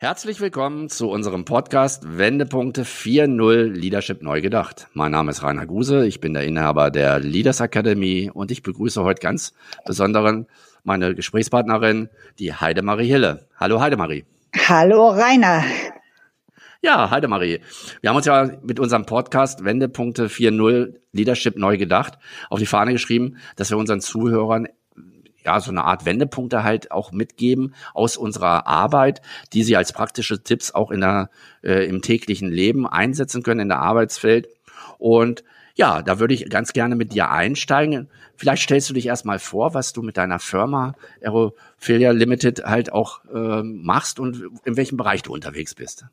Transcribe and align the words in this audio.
Herzlich 0.00 0.40
willkommen 0.40 0.88
zu 0.88 1.10
unserem 1.10 1.44
Podcast 1.44 2.18
Wendepunkte 2.18 2.84
4.0 2.84 3.64
Leadership 3.64 4.22
neu 4.22 4.40
gedacht. 4.40 4.86
Mein 4.92 5.10
Name 5.10 5.32
ist 5.32 5.42
Rainer 5.42 5.66
Guse, 5.66 6.06
ich 6.06 6.20
bin 6.20 6.34
der 6.34 6.44
Inhaber 6.44 6.92
der 6.92 7.18
Leaders 7.18 7.58
Academy 7.58 8.30
und 8.32 8.52
ich 8.52 8.62
begrüße 8.62 9.02
heute 9.02 9.20
ganz 9.20 9.54
besonderen 9.84 10.46
meine 10.84 11.16
Gesprächspartnerin, 11.16 12.10
die 12.38 12.54
Heidemarie 12.54 13.08
Hille. 13.08 13.48
Hallo 13.56 13.80
Heidemarie. 13.80 14.24
Hallo 14.68 15.08
Rainer. 15.08 15.64
Ja, 16.80 17.10
Heidemarie. 17.10 17.58
Wir 18.00 18.10
haben 18.10 18.16
uns 18.18 18.26
ja 18.26 18.52
mit 18.62 18.78
unserem 18.78 19.04
Podcast 19.04 19.64
Wendepunkte 19.64 20.28
4.0 20.28 20.94
Leadership 21.10 21.58
neu 21.58 21.76
gedacht 21.76 22.20
auf 22.50 22.60
die 22.60 22.66
Fahne 22.66 22.92
geschrieben, 22.92 23.38
dass 23.56 23.70
wir 23.70 23.78
unseren 23.78 24.00
Zuhörern 24.00 24.68
ja, 25.48 25.60
so 25.60 25.70
eine 25.70 25.84
Art 25.84 26.04
Wendepunkte 26.04 26.62
halt 26.62 26.90
auch 26.90 27.10
mitgeben 27.10 27.74
aus 27.94 28.18
unserer 28.18 28.66
Arbeit, 28.66 29.22
die 29.54 29.62
sie 29.62 29.78
als 29.78 29.94
praktische 29.94 30.42
Tipps 30.42 30.72
auch 30.72 30.90
in 30.90 31.00
der, 31.00 31.30
äh, 31.62 31.86
im 31.86 32.02
täglichen 32.02 32.50
Leben 32.50 32.86
einsetzen 32.86 33.42
können 33.42 33.60
in 33.60 33.68
der 33.68 33.78
Arbeitswelt. 33.78 34.46
Und 34.98 35.44
ja, 35.78 36.02
da 36.02 36.18
würde 36.18 36.34
ich 36.34 36.50
ganz 36.50 36.72
gerne 36.72 36.96
mit 36.96 37.14
dir 37.14 37.30
einsteigen. 37.30 38.08
Vielleicht 38.36 38.64
stellst 38.64 38.90
du 38.90 38.94
dich 38.94 39.06
erstmal 39.06 39.38
vor, 39.38 39.74
was 39.74 39.92
du 39.92 40.02
mit 40.02 40.16
deiner 40.16 40.40
Firma 40.40 40.94
Aerophilia 41.22 42.10
Limited 42.10 42.64
halt 42.64 42.92
auch 42.92 43.24
äh, 43.32 43.62
machst 43.62 44.18
und 44.18 44.42
in 44.64 44.76
welchem 44.76 44.96
Bereich 44.96 45.22
du 45.22 45.32
unterwegs 45.32 45.76
bist. 45.76 46.04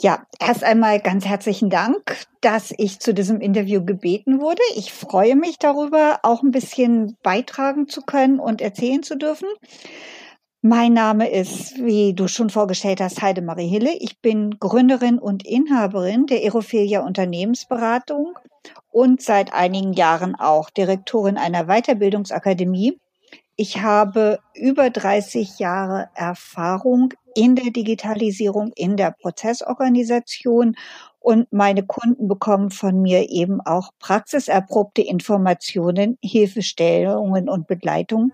Ja, 0.00 0.26
erst 0.38 0.64
einmal 0.64 1.00
ganz 1.00 1.24
herzlichen 1.24 1.70
Dank, 1.70 2.26
dass 2.42 2.74
ich 2.76 3.00
zu 3.00 3.14
diesem 3.14 3.40
Interview 3.40 3.82
gebeten 3.82 4.38
wurde. 4.38 4.60
Ich 4.76 4.92
freue 4.92 5.34
mich 5.34 5.58
darüber, 5.58 6.18
auch 6.22 6.42
ein 6.42 6.50
bisschen 6.50 7.16
beitragen 7.22 7.88
zu 7.88 8.02
können 8.02 8.38
und 8.38 8.60
erzählen 8.60 9.02
zu 9.02 9.16
dürfen. 9.16 9.48
Mein 10.68 10.94
Name 10.94 11.30
ist, 11.30 11.76
wie 11.78 12.12
du 12.12 12.26
schon 12.26 12.50
vorgestellt 12.50 13.00
hast, 13.00 13.22
Heidemarie 13.22 13.68
Hille. 13.68 13.92
Ich 14.00 14.20
bin 14.20 14.58
Gründerin 14.58 15.20
und 15.20 15.46
Inhaberin 15.46 16.26
der 16.26 16.38
Aerophilia 16.38 17.06
Unternehmensberatung 17.06 18.36
und 18.90 19.22
seit 19.22 19.54
einigen 19.54 19.92
Jahren 19.92 20.34
auch 20.34 20.68
Direktorin 20.70 21.36
einer 21.36 21.66
Weiterbildungsakademie. 21.66 22.98
Ich 23.54 23.80
habe 23.80 24.40
über 24.54 24.90
30 24.90 25.60
Jahre 25.60 26.08
Erfahrung 26.14 27.14
in 27.36 27.54
der 27.54 27.70
Digitalisierung, 27.70 28.72
in 28.74 28.96
der 28.96 29.12
Prozessorganisation 29.12 30.74
und 31.20 31.46
meine 31.52 31.86
Kunden 31.86 32.26
bekommen 32.26 32.70
von 32.72 33.00
mir 33.00 33.30
eben 33.30 33.60
auch 33.60 33.92
praxiserprobte 34.00 35.02
Informationen, 35.02 36.18
Hilfestellungen 36.20 37.48
und 37.48 37.68
Begleitung 37.68 38.32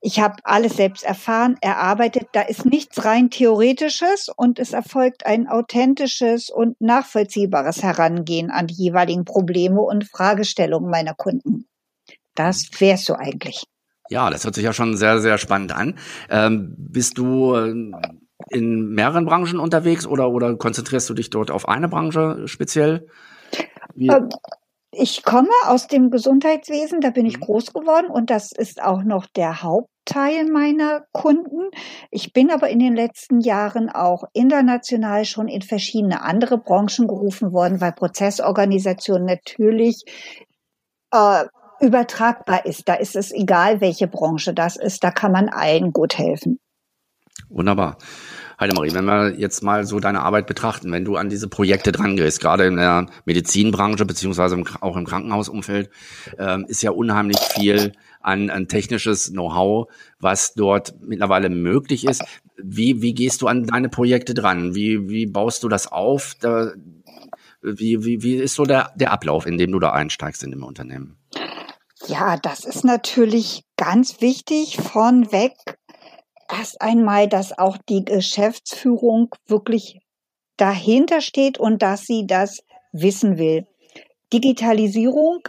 ich 0.00 0.20
habe 0.20 0.36
alles 0.44 0.76
selbst 0.76 1.04
erfahren, 1.04 1.56
erarbeitet. 1.60 2.28
Da 2.32 2.42
ist 2.42 2.64
nichts 2.64 3.04
rein 3.04 3.30
theoretisches 3.30 4.28
und 4.34 4.58
es 4.58 4.72
erfolgt 4.72 5.26
ein 5.26 5.48
authentisches 5.48 6.50
und 6.50 6.80
nachvollziehbares 6.80 7.82
Herangehen 7.82 8.50
an 8.50 8.68
die 8.68 8.74
jeweiligen 8.74 9.24
Probleme 9.24 9.80
und 9.80 10.08
Fragestellungen 10.08 10.90
meiner 10.90 11.14
Kunden. 11.14 11.66
Das 12.34 12.68
wär's 12.78 13.04
so 13.04 13.14
eigentlich. 13.14 13.64
Ja, 14.08 14.30
das 14.30 14.44
hört 14.44 14.54
sich 14.54 14.64
ja 14.64 14.72
schon 14.72 14.96
sehr, 14.96 15.20
sehr 15.20 15.36
spannend 15.36 15.72
an. 15.72 15.98
Ähm, 16.30 16.74
bist 16.78 17.18
du 17.18 17.54
äh, 17.54 17.92
in 18.50 18.90
mehreren 18.90 19.26
Branchen 19.26 19.58
unterwegs 19.58 20.06
oder, 20.06 20.30
oder 20.30 20.56
konzentrierst 20.56 21.10
du 21.10 21.14
dich 21.14 21.30
dort 21.30 21.50
auf 21.50 21.68
eine 21.68 21.88
Branche 21.88 22.46
speziell? 22.46 23.08
Wie? 23.94 24.10
Ich 24.90 25.22
komme 25.22 25.50
aus 25.66 25.86
dem 25.86 26.10
Gesundheitswesen, 26.10 27.00
da 27.00 27.10
bin 27.10 27.26
ich 27.26 27.38
mhm. 27.38 27.44
groß 27.44 27.72
geworden 27.72 28.08
und 28.08 28.30
das 28.30 28.52
ist 28.52 28.82
auch 28.82 29.02
noch 29.02 29.26
der 29.26 29.62
Hauptteil 29.62 30.46
meiner 30.46 31.04
Kunden. 31.12 31.70
Ich 32.10 32.32
bin 32.32 32.50
aber 32.50 32.70
in 32.70 32.78
den 32.78 32.96
letzten 32.96 33.40
Jahren 33.40 33.90
auch 33.90 34.24
international 34.32 35.26
schon 35.26 35.48
in 35.48 35.62
verschiedene 35.62 36.22
andere 36.22 36.58
Branchen 36.58 37.06
gerufen 37.06 37.52
worden, 37.52 37.80
weil 37.80 37.92
Prozessorganisation 37.92 39.26
natürlich 39.26 40.04
äh, 41.12 41.44
übertragbar 41.80 42.64
ist. 42.64 42.88
Da 42.88 42.94
ist 42.94 43.14
es 43.14 43.30
egal, 43.30 43.80
welche 43.82 44.08
Branche 44.08 44.54
das 44.54 44.76
ist, 44.76 45.04
da 45.04 45.10
kann 45.10 45.32
man 45.32 45.50
allen 45.50 45.92
gut 45.92 46.16
helfen. 46.16 46.58
Wunderbar. 47.50 47.98
Heidemarie, 48.60 48.92
wenn 48.92 49.04
wir 49.04 49.38
jetzt 49.38 49.62
mal 49.62 49.84
so 49.84 50.00
deine 50.00 50.22
Arbeit 50.22 50.46
betrachten, 50.46 50.90
wenn 50.90 51.04
du 51.04 51.16
an 51.16 51.28
diese 51.28 51.48
Projekte 51.48 51.92
dran 51.92 52.16
gehst, 52.16 52.40
gerade 52.40 52.66
in 52.66 52.76
der 52.76 53.06
Medizinbranche 53.24 54.04
beziehungsweise 54.04 54.60
auch 54.80 54.96
im 54.96 55.06
Krankenhausumfeld, 55.06 55.90
äh, 56.38 56.58
ist 56.66 56.82
ja 56.82 56.90
unheimlich 56.90 57.38
viel 57.38 57.92
an, 58.20 58.50
an 58.50 58.66
technisches 58.66 59.30
Know-how, 59.30 59.88
was 60.18 60.54
dort 60.54 60.94
mittlerweile 61.00 61.50
möglich 61.50 62.04
ist. 62.04 62.24
Wie, 62.56 63.00
wie 63.00 63.14
gehst 63.14 63.42
du 63.42 63.46
an 63.46 63.64
deine 63.66 63.88
Projekte 63.88 64.34
dran? 64.34 64.74
Wie, 64.74 65.08
wie 65.08 65.26
baust 65.26 65.62
du 65.62 65.68
das 65.68 65.90
auf? 65.90 66.34
Da, 66.40 66.72
wie, 67.62 68.04
wie, 68.04 68.22
wie 68.22 68.34
ist 68.34 68.54
so 68.54 68.64
der, 68.64 68.92
der 68.96 69.12
Ablauf, 69.12 69.46
in 69.46 69.56
dem 69.56 69.70
du 69.70 69.78
da 69.78 69.92
einsteigst 69.92 70.42
in 70.42 70.50
dem 70.50 70.64
Unternehmen? 70.64 71.16
Ja, 72.06 72.36
das 72.36 72.64
ist 72.64 72.84
natürlich 72.84 73.62
ganz 73.76 74.20
wichtig 74.20 74.76
von 74.76 75.30
weg 75.32 75.52
erst 76.50 76.80
einmal, 76.80 77.28
dass 77.28 77.58
auch 77.58 77.78
die 77.88 78.04
Geschäftsführung 78.04 79.34
wirklich 79.46 80.00
dahinter 80.56 81.20
steht 81.20 81.58
und 81.58 81.82
dass 81.82 82.04
sie 82.06 82.26
das 82.26 82.62
wissen 82.92 83.38
will. 83.38 83.66
Digitalisierung 84.32 85.40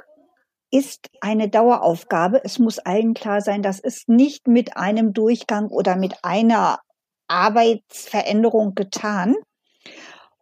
ist 0.72 1.10
eine 1.22 1.50
Daueraufgabe. 1.50 2.42
Es 2.44 2.60
muss 2.60 2.80
allen 2.80 3.14
klar 3.14 3.42
sein, 3.42 3.62
das 3.62 3.80
ist 3.80 4.08
nicht 4.08 4.48
mit 4.48 4.78
einem 4.78 5.14
Durchgang 5.14 5.70
oder 5.70 5.96
mit 5.96 6.16
einer 6.24 6.80
Arbeitsveränderung 7.28 8.76
getan. 8.76 9.36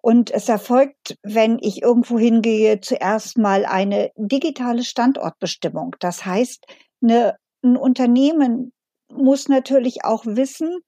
Und 0.01 0.31
es 0.31 0.47
erfolgt, 0.47 1.17
wenn 1.23 1.57
ich 1.59 1.81
irgendwo 1.81 2.19
hingehe, 2.19 2.79
zuerst 2.79 3.37
mal 3.37 3.65
eine 3.65 4.11
digitale 4.15 4.83
Standortbestimmung. 4.83 5.95
Das 5.99 6.25
heißt, 6.25 6.65
eine, 7.01 7.35
ein 7.63 7.75
Unternehmen 7.75 8.71
muss 9.11 9.47
natürlich 9.47 10.03
auch 10.03 10.25
wissen, 10.25 10.79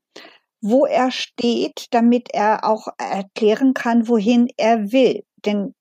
wo 0.61 0.85
er 0.85 1.11
steht, 1.11 1.87
damit 1.91 2.29
er 2.33 2.65
auch 2.65 2.87
erklären 2.97 3.73
kann, 3.73 4.07
wohin 4.07 4.47
er 4.57 4.91
will. 4.91 5.23
Denn 5.45 5.73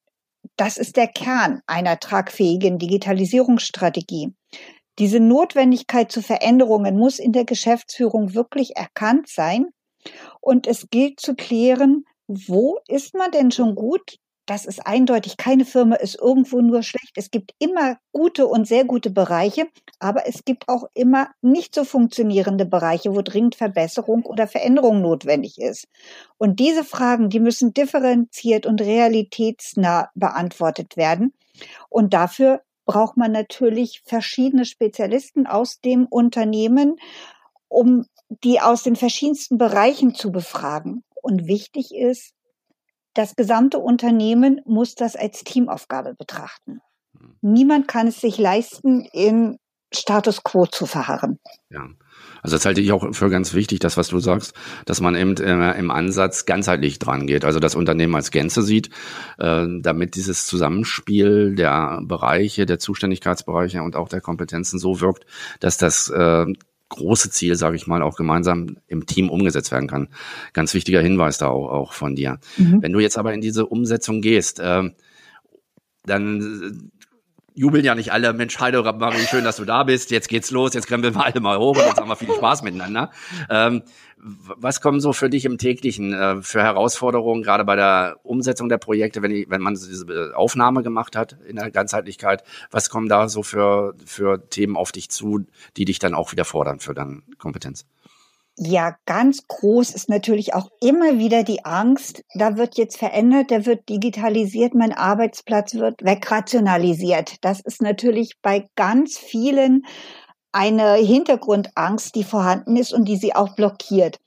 das 0.56 0.77
ist 0.77 0.97
der 0.97 1.09
Kern 1.09 1.62
einer 1.66 1.98
tragfähigen 1.98 2.78
Digitalisierungsstrategie. 2.78 4.34
Diese 4.98 5.21
Notwendigkeit 5.21 6.10
zu 6.10 6.22
Veränderungen 6.22 6.97
muss 6.97 7.19
in 7.19 7.32
der 7.32 7.44
Geschäftsführung 7.44 8.34
wirklich 8.34 8.77
erkannt 8.77 9.28
sein. 9.28 9.69
Und 10.41 10.66
es 10.66 10.88
gilt 10.91 11.21
zu 11.21 11.34
klären, 11.34 12.04
wo 12.27 12.78
ist 12.88 13.15
man 13.15 13.31
denn 13.31 13.50
schon 13.50 13.75
gut? 13.75 14.19
Das 14.48 14.64
ist 14.64 14.86
eindeutig. 14.86 15.36
Keine 15.36 15.66
Firma 15.66 15.97
ist 15.97 16.19
irgendwo 16.19 16.62
nur 16.62 16.82
schlecht. 16.82 17.12
Es 17.16 17.31
gibt 17.31 17.53
immer 17.59 17.98
gute 18.12 18.47
und 18.47 18.66
sehr 18.66 18.86
gute 18.86 19.10
Bereiche, 19.10 19.69
aber 19.98 20.26
es 20.26 20.42
gibt 20.47 20.70
auch 20.70 20.84
immer 20.94 21.28
nicht 21.42 21.75
so 21.75 21.84
funktionierende 21.84 22.64
Bereiche, 22.64 23.14
wo 23.14 23.20
dringend 23.20 23.56
Verbesserung 23.56 24.25
oder 24.25 24.47
Veränderung 24.47 25.03
notwendig 25.03 25.59
ist. 25.59 25.86
Und 26.38 26.60
diese 26.60 26.82
Fragen, 26.82 27.28
die 27.28 27.41
müssen 27.41 27.75
differenziert 27.75 28.64
und 28.64 28.81
realitätsnah 28.81 30.09
beantwortet 30.14 30.97
werden. 30.97 31.34
Und 31.91 32.15
dafür 32.15 32.62
braucht 32.86 33.19
man 33.19 33.32
natürlich 33.32 34.00
verschiedene 34.06 34.65
Spezialisten 34.65 35.47
aus 35.47 35.82
dem 35.82 36.06
Unternehmen, 36.06 36.97
um 37.68 38.06
die 38.30 38.62
aus 38.62 38.83
den 38.83 38.97
verschiedensten 38.97 39.59
Bereichen 39.59 40.15
zu 40.15 40.33
befragen. 40.33 41.04
Und 41.21 41.47
wichtig 41.48 41.94
ist, 41.94 42.33
das 43.18 43.34
gesamte 43.34 43.78
Unternehmen 43.78 44.60
muss 44.65 44.94
das 44.94 45.16
als 45.16 45.42
Teamaufgabe 45.42 46.15
betrachten. 46.15 46.80
Hm. 47.18 47.34
Niemand 47.41 47.88
kann 47.88 48.06
es 48.06 48.20
sich 48.20 48.38
leisten, 48.38 49.04
in 49.12 49.59
Status 49.92 50.44
quo 50.44 50.66
zu 50.66 50.86
verharren. 50.86 51.38
Ja. 51.70 51.88
Also 52.42 52.56
das 52.56 52.65
halte 52.66 52.80
ich 52.80 52.92
auch 52.92 53.15
für 53.15 53.30
ganz 53.30 53.54
wichtig, 53.54 53.80
das, 53.80 53.97
was 53.97 54.09
du 54.09 54.20
sagst, 54.20 54.54
dass 54.86 55.00
man 55.00 55.16
eben 55.16 55.36
äh, 55.38 55.72
im 55.78 55.91
Ansatz 55.91 56.47
ganzheitlich 56.47 56.98
dran 56.98 57.26
geht, 57.26 57.44
also 57.44 57.59
das 57.59 57.74
Unternehmen 57.74 58.15
als 58.15 58.30
Gänze 58.30 58.62
sieht, 58.62 58.91
äh, 59.38 59.66
damit 59.80 60.15
dieses 60.15 60.47
Zusammenspiel 60.47 61.54
der 61.56 62.00
Bereiche, 62.04 62.66
der 62.66 62.78
Zuständigkeitsbereiche 62.78 63.82
und 63.82 63.97
auch 63.97 64.09
der 64.09 64.20
Kompetenzen 64.20 64.78
so 64.78 65.00
wirkt, 65.00 65.26
dass 65.59 65.78
das 65.78 66.10
äh, 66.10 66.47
große 66.89 67.31
Ziel, 67.31 67.57
sage 67.57 67.77
ich 67.77 67.87
mal, 67.87 68.03
auch 68.03 68.17
gemeinsam 68.17 68.79
im 68.87 69.07
Team 69.07 69.31
umgesetzt 69.31 69.71
werden 69.73 69.89
kann. 69.89 70.09
Ganz 70.53 70.75
wichtiger 70.75 71.01
Hinweis 71.01 71.39
da 71.39 71.49
auch, 71.49 71.69
auch 71.69 71.93
von 71.93 72.15
dir. 72.15 72.39
Mhm. 72.57 72.83
Wenn 72.83 72.93
du 72.93 73.01
jetzt 73.01 73.19
aber 73.19 73.35
in 73.35 73.41
diese 73.41 73.67
Umsetzung 73.67 74.21
gehst, 74.21 74.61
äh, 74.61 74.85
dann 76.05 76.91
jubeln 77.59 77.85
ja 77.85 77.95
nicht 77.95 78.13
alle, 78.13 78.33
Mensch, 78.33 78.59
Heide, 78.61 78.83
Marie, 78.83 79.27
schön, 79.29 79.45
dass 79.45 79.57
du 79.57 79.65
da 79.65 79.83
bist, 79.83 80.13
jetzt 80.13 80.29
geht's 80.29 80.51
los, 80.53 80.75
jetzt 80.75 80.87
krempeln 80.87 81.15
wir 81.15 81.25
alle 81.25 81.41
mal 81.41 81.59
hoch 81.59 81.77
und 81.77 81.85
jetzt 81.85 81.99
haben 81.99 82.09
wir 82.09 82.17
viel 82.17 82.33
Spaß 82.33 82.63
miteinander. 82.63 83.11
Ähm, 83.51 83.83
was 84.20 84.80
kommen 84.80 85.00
so 85.00 85.12
für 85.12 85.30
dich 85.30 85.44
im 85.44 85.59
täglichen 85.59 86.12
äh, 86.12 86.42
für 86.42 86.62
Herausforderungen, 86.62 87.42
gerade 87.42 87.65
bei 87.65 87.76
der 87.76 88.18
Umsetzung 88.22 88.68
der 88.68 88.78
Projekte, 88.78 89.22
wenn, 89.22 89.30
ich, 89.30 89.50
wenn 89.50 89.60
man 89.60 89.74
diese 89.74 90.32
Aufnahme 90.34 90.82
gemacht 90.82 91.16
hat 91.16 91.36
in 91.47 91.56
der 91.56 91.70
Ganzheitlichkeit? 91.70 92.42
Was 92.70 92.91
kommen 92.91 93.09
da 93.09 93.28
so 93.28 93.42
für, 93.42 93.94
für 94.04 94.48
Themen 94.48 94.76
auf 94.76 94.92
dich 94.92 95.10
zu, 95.10 95.47
die 95.76 95.84
dich 95.84 95.98
dann 95.98 96.15
auch 96.15 96.32
wieder 96.32 96.44
fordern 96.44 96.80
für 96.80 96.94
deine 96.94 97.22
Kompetenz? 97.38 97.86
Ja, 98.60 98.97
ganz 99.06 99.47
groß 99.47 99.91
ist 99.94 100.09
natürlich 100.09 100.53
auch 100.53 100.68
immer 100.80 101.18
wieder 101.18 101.44
die 101.44 101.65
Angst, 101.65 102.24
da 102.34 102.56
wird 102.56 102.76
jetzt 102.76 102.98
verändert, 102.98 103.53
da 103.53 103.66
wird 103.66 103.88
digitalisiert, 103.88 104.74
mein 104.74 104.92
Arbeitsplatz 104.92 105.76
wird 105.76 106.03
wegrationalisiert. 106.03 107.36
Das 107.44 107.60
ist 107.60 107.82
natürlich 107.82 108.32
bei 108.42 108.66
ganz 108.74 109.16
vielen 109.16 109.84
eine 110.53 110.95
Hintergrundangst, 110.95 112.15
die 112.15 112.24
vorhanden 112.24 112.77
ist 112.77 112.92
und 112.92 113.06
die 113.06 113.16
sie 113.16 113.34
auch 113.34 113.54
blockiert. 113.54 114.18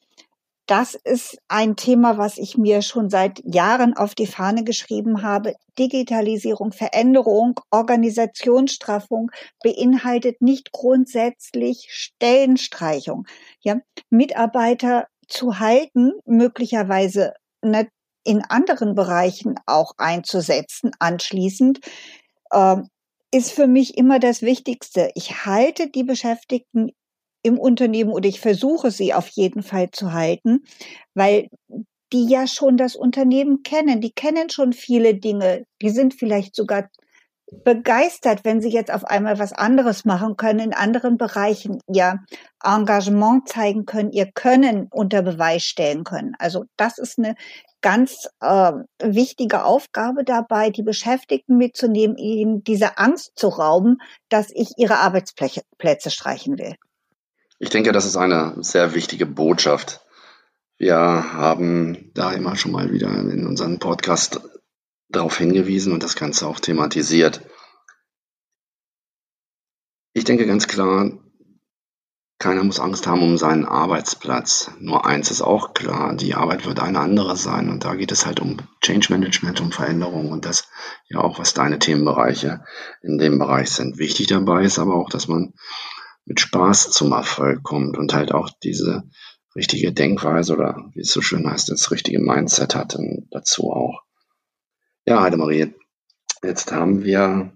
Das 0.68 0.94
ist 0.94 1.38
ein 1.50 1.75
Thema, 1.75 2.18
was 2.18 2.38
ich 2.38 2.57
mir 2.57 2.81
schon 2.81 3.09
seit 3.09 3.41
Jahren 3.44 3.97
auf 3.97 4.15
die 4.15 4.27
Fahne 4.27 4.63
geschrieben 4.63 5.21
habe. 5.21 5.56
Digitalisierung, 5.77 6.71
Veränderung, 6.71 7.59
Organisationsstraffung 7.71 9.31
beinhaltet 9.62 10.41
nicht 10.41 10.71
grundsätzlich 10.71 11.88
Stellenstreichung. 11.89 13.27
Ja, 13.59 13.81
Mitarbeiter 14.09 15.07
zu 15.27 15.59
halten, 15.59 16.13
möglicherweise 16.25 17.33
in 18.24 18.41
anderen 18.47 18.95
Bereichen 18.95 19.56
auch 19.65 19.94
einzusetzen, 19.97 20.91
anschließend, 21.00 21.79
ähm, 22.53 22.88
ist 23.33 23.51
für 23.51 23.68
mich 23.68 23.98
immer 23.98 24.19
das 24.19 24.42
Wichtigste. 24.42 25.12
Ich 25.16 25.45
halte 25.45 25.89
die 25.89 26.04
Beschäftigten 26.04 26.92
im 27.44 27.57
Unternehmen 27.60 28.12
oder 28.12 28.28
ich 28.30 28.39
versuche 28.39 28.92
sie 28.92 29.13
auf 29.13 29.28
jeden 29.30 29.63
Fall 29.63 29.89
zu 29.92 30.13
halten, 30.13 30.63
weil 31.16 31.50
die 32.13 32.28
ja 32.28 32.45
schon 32.45 32.78
das 32.78 32.95
Unternehmen 32.95 33.63
kennen. 33.63 34.01
Die 34.01 34.12
kennen 34.12 34.50
schon 34.50 34.74
viele 34.74 35.16
Dinge. 35.16 35.66
Die 35.81 35.89
sind 35.89 36.13
vielleicht 36.13 36.56
sogar 36.56 36.89
begeistert, 37.51 38.45
wenn 38.45 38.62
sie 38.62 38.69
jetzt 38.69 38.92
auf 38.92 39.03
einmal 39.03 39.38
was 39.38 39.51
anderes 39.51 40.06
machen 40.06 40.38
können, 40.38 40.59
in 40.59 40.74
anderen 40.74 41.18
Bereichen 41.18 41.80
ihr 41.88 42.19
Engagement 42.63 43.48
zeigen 43.48 43.86
können, 43.86 44.12
ihr 44.12 44.31
Können 44.31 44.88
unter 44.89 45.21
Beweis 45.21 45.63
stellen 45.63 46.03
können. 46.03 46.33
Also 46.39 46.65
das 46.77 46.98
ist 46.98 47.19
eine 47.19 47.36
ganz 47.81 48.30
äh, 48.39 48.71
wichtige 49.03 49.63
Aufgabe 49.65 50.24
dabei, 50.24 50.69
die 50.69 50.83
Beschäftigten 50.83 51.57
mitzunehmen, 51.57 52.18
ihnen 52.18 52.63
diese 52.63 52.98
Angst 52.98 53.33
zu 53.36 53.50
rauben, 53.50 53.98
dass 54.30 54.50
ich 54.51 54.74
ihre 54.77 55.00
Arbeitsplätze 55.00 56.09
streichen 56.09 56.57
will. 56.57 56.75
Ich 57.59 57.69
denke, 57.69 57.92
das 57.92 58.06
ist 58.06 58.18
eine 58.18 58.56
sehr 58.59 58.95
wichtige 58.95 59.25
Botschaft. 59.25 60.01
Wir 60.77 60.95
haben 60.98 62.12
da 62.15 62.31
immer 62.31 62.56
schon 62.56 62.71
mal 62.71 62.92
wieder 62.92 63.09
in 63.09 63.45
unserem 63.45 63.77
Podcast 63.77 64.42
darauf 65.12 65.38
hingewiesen 65.38 65.94
und 65.94 66.04
das 66.04 66.16
Ganze 66.16 66.48
auch 66.48 66.60
thematisiert. 66.60 67.42
Ich 70.13 70.25
denke 70.25 70.46
ganz 70.46 70.68
klar, 70.68 71.12
keiner 72.42 72.63
muss 72.63 72.80
Angst 72.80 73.06
haben 73.06 73.22
um 73.22 73.38
seinen 73.38 73.66
Arbeitsplatz. 73.66 74.72
Nur 74.80 75.06
eins 75.06 75.30
ist 75.30 75.44
auch 75.44 75.75
klar, 75.75 76.16
die 76.16 76.34
Arbeit 76.34 76.66
wird 76.66 76.80
eine 76.80 77.00
andere 77.00 77.38
sein. 77.38 77.69
Und 77.69 77.86
da 77.86 77.94
geht 77.94 78.12
es 78.12 78.25
halt 78.25 78.40
um 78.40 78.58
Change 78.81 79.13
Management, 79.13 79.62
um 79.62 79.72
Veränderung 79.72 80.31
und 80.31 80.44
das 80.46 80.68
ja 81.08 81.19
auch, 81.19 81.38
was 81.38 81.54
deine 81.54 81.78
Themenbereiche 81.78 82.63
in 83.04 83.19
dem 83.19 83.38
Bereich 83.38 83.69
sind. 83.69 84.00
Wichtig 84.00 84.25
dabei 84.25 84.63
ist 84.63 84.80
aber 84.80 84.96
auch, 84.96 85.10
dass 85.10 85.28
man 85.28 85.54
mit 86.25 86.40
Spaß 86.40 86.90
zum 86.90 87.12
Erfolg 87.12 87.62
kommt 87.62 87.96
und 87.96 88.13
halt 88.13 88.31
auch 88.31 88.50
diese 88.63 89.04
richtige 89.56 89.94
Denkweise 89.94 90.54
oder 90.54 90.90
wie 90.96 91.02
es 91.02 91.12
so 91.12 91.22
schön 91.22 91.48
heißt, 91.48 91.69
das 91.69 91.92
richtige 91.92 92.19
Mindset 92.19 92.74
hat 92.74 92.96
und 92.96 93.28
dazu 93.30 93.72
auch. 93.72 94.02
Ja, 95.06 95.24
Heidemarie, 95.24 95.74
jetzt 96.44 96.71
haben 96.71 97.03
wir 97.03 97.51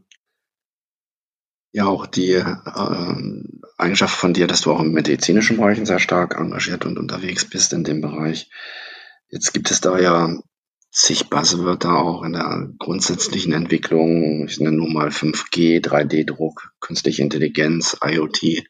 ja 1.71 1.85
auch 1.85 2.07
die 2.07 2.31
äh, 2.31 3.43
Eigenschaft 3.77 4.15
von 4.15 4.33
dir, 4.33 4.47
dass 4.47 4.61
du 4.61 4.71
auch 4.71 4.79
im 4.79 4.93
medizinischen 4.93 5.57
Bereich 5.57 5.77
sehr 5.85 5.99
stark 5.99 6.39
engagiert 6.39 6.85
und 6.85 6.97
unterwegs 6.97 7.47
bist 7.47 7.71
in 7.73 7.83
dem 7.83 8.01
Bereich. 8.01 8.49
Jetzt 9.29 9.53
gibt 9.53 9.69
es 9.69 9.79
da 9.79 9.99
ja 9.99 10.39
zig 10.89 11.29
Buzzwörter 11.29 11.95
auch 11.95 12.23
in 12.23 12.33
der 12.33 12.69
grundsätzlichen 12.79 13.53
Entwicklung. 13.53 14.47
Ich 14.47 14.59
nenne 14.59 14.77
nur 14.77 14.89
mal 14.89 15.09
5G, 15.09 15.85
3D-Druck, 15.85 16.71
künstliche 16.79 17.21
Intelligenz, 17.21 17.95
IoT, 18.03 18.63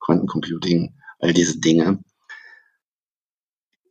Quantencomputing, 0.00 0.94
all 1.18 1.34
diese 1.34 1.60
Dinge. 1.60 2.02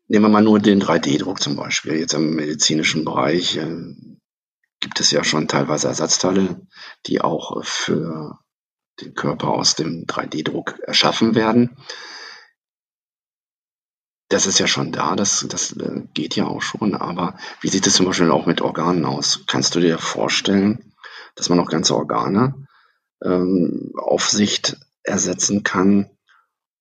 Nehmen 0.07 0.25
wir 0.25 0.29
mal 0.29 0.41
nur 0.41 0.59
den 0.59 0.81
3D-Druck 0.81 1.41
zum 1.41 1.55
Beispiel. 1.55 1.95
Jetzt 1.99 2.13
im 2.13 2.35
medizinischen 2.35 3.05
Bereich 3.05 3.57
äh, 3.57 4.14
gibt 4.85 4.99
es 4.99 5.09
ja 5.09 5.23
schon 5.23 5.47
teilweise 5.47 5.87
Ersatzteile, 5.87 6.61
die 7.07 7.19
auch 7.19 7.63
für 7.63 8.37
den 9.01 9.15
Körper 9.15 9.47
aus 9.47 9.73
dem 9.73 10.05
3D-Druck 10.05 10.77
erschaffen 10.81 11.33
werden. 11.33 11.75
Das 14.29 14.45
ist 14.45 14.59
ja 14.59 14.67
schon 14.67 14.91
da, 14.91 15.15
das, 15.15 15.43
das 15.49 15.75
äh, 15.77 16.03
geht 16.13 16.35
ja 16.35 16.45
auch 16.45 16.61
schon, 16.61 16.93
aber 16.93 17.35
wie 17.61 17.69
sieht 17.69 17.87
es 17.87 17.95
zum 17.95 18.05
Beispiel 18.05 18.29
auch 18.29 18.45
mit 18.45 18.61
Organen 18.61 19.05
aus? 19.05 19.39
Kannst 19.47 19.73
du 19.73 19.79
dir 19.79 19.97
vorstellen, 19.97 20.93
dass 21.33 21.49
man 21.49 21.59
auch 21.59 21.67
ganze 21.67 21.95
Organe 21.95 22.67
ähm, 23.23 23.91
auf 23.97 24.29
Sicht 24.29 24.77
ersetzen 25.01 25.63
kann? 25.63 26.11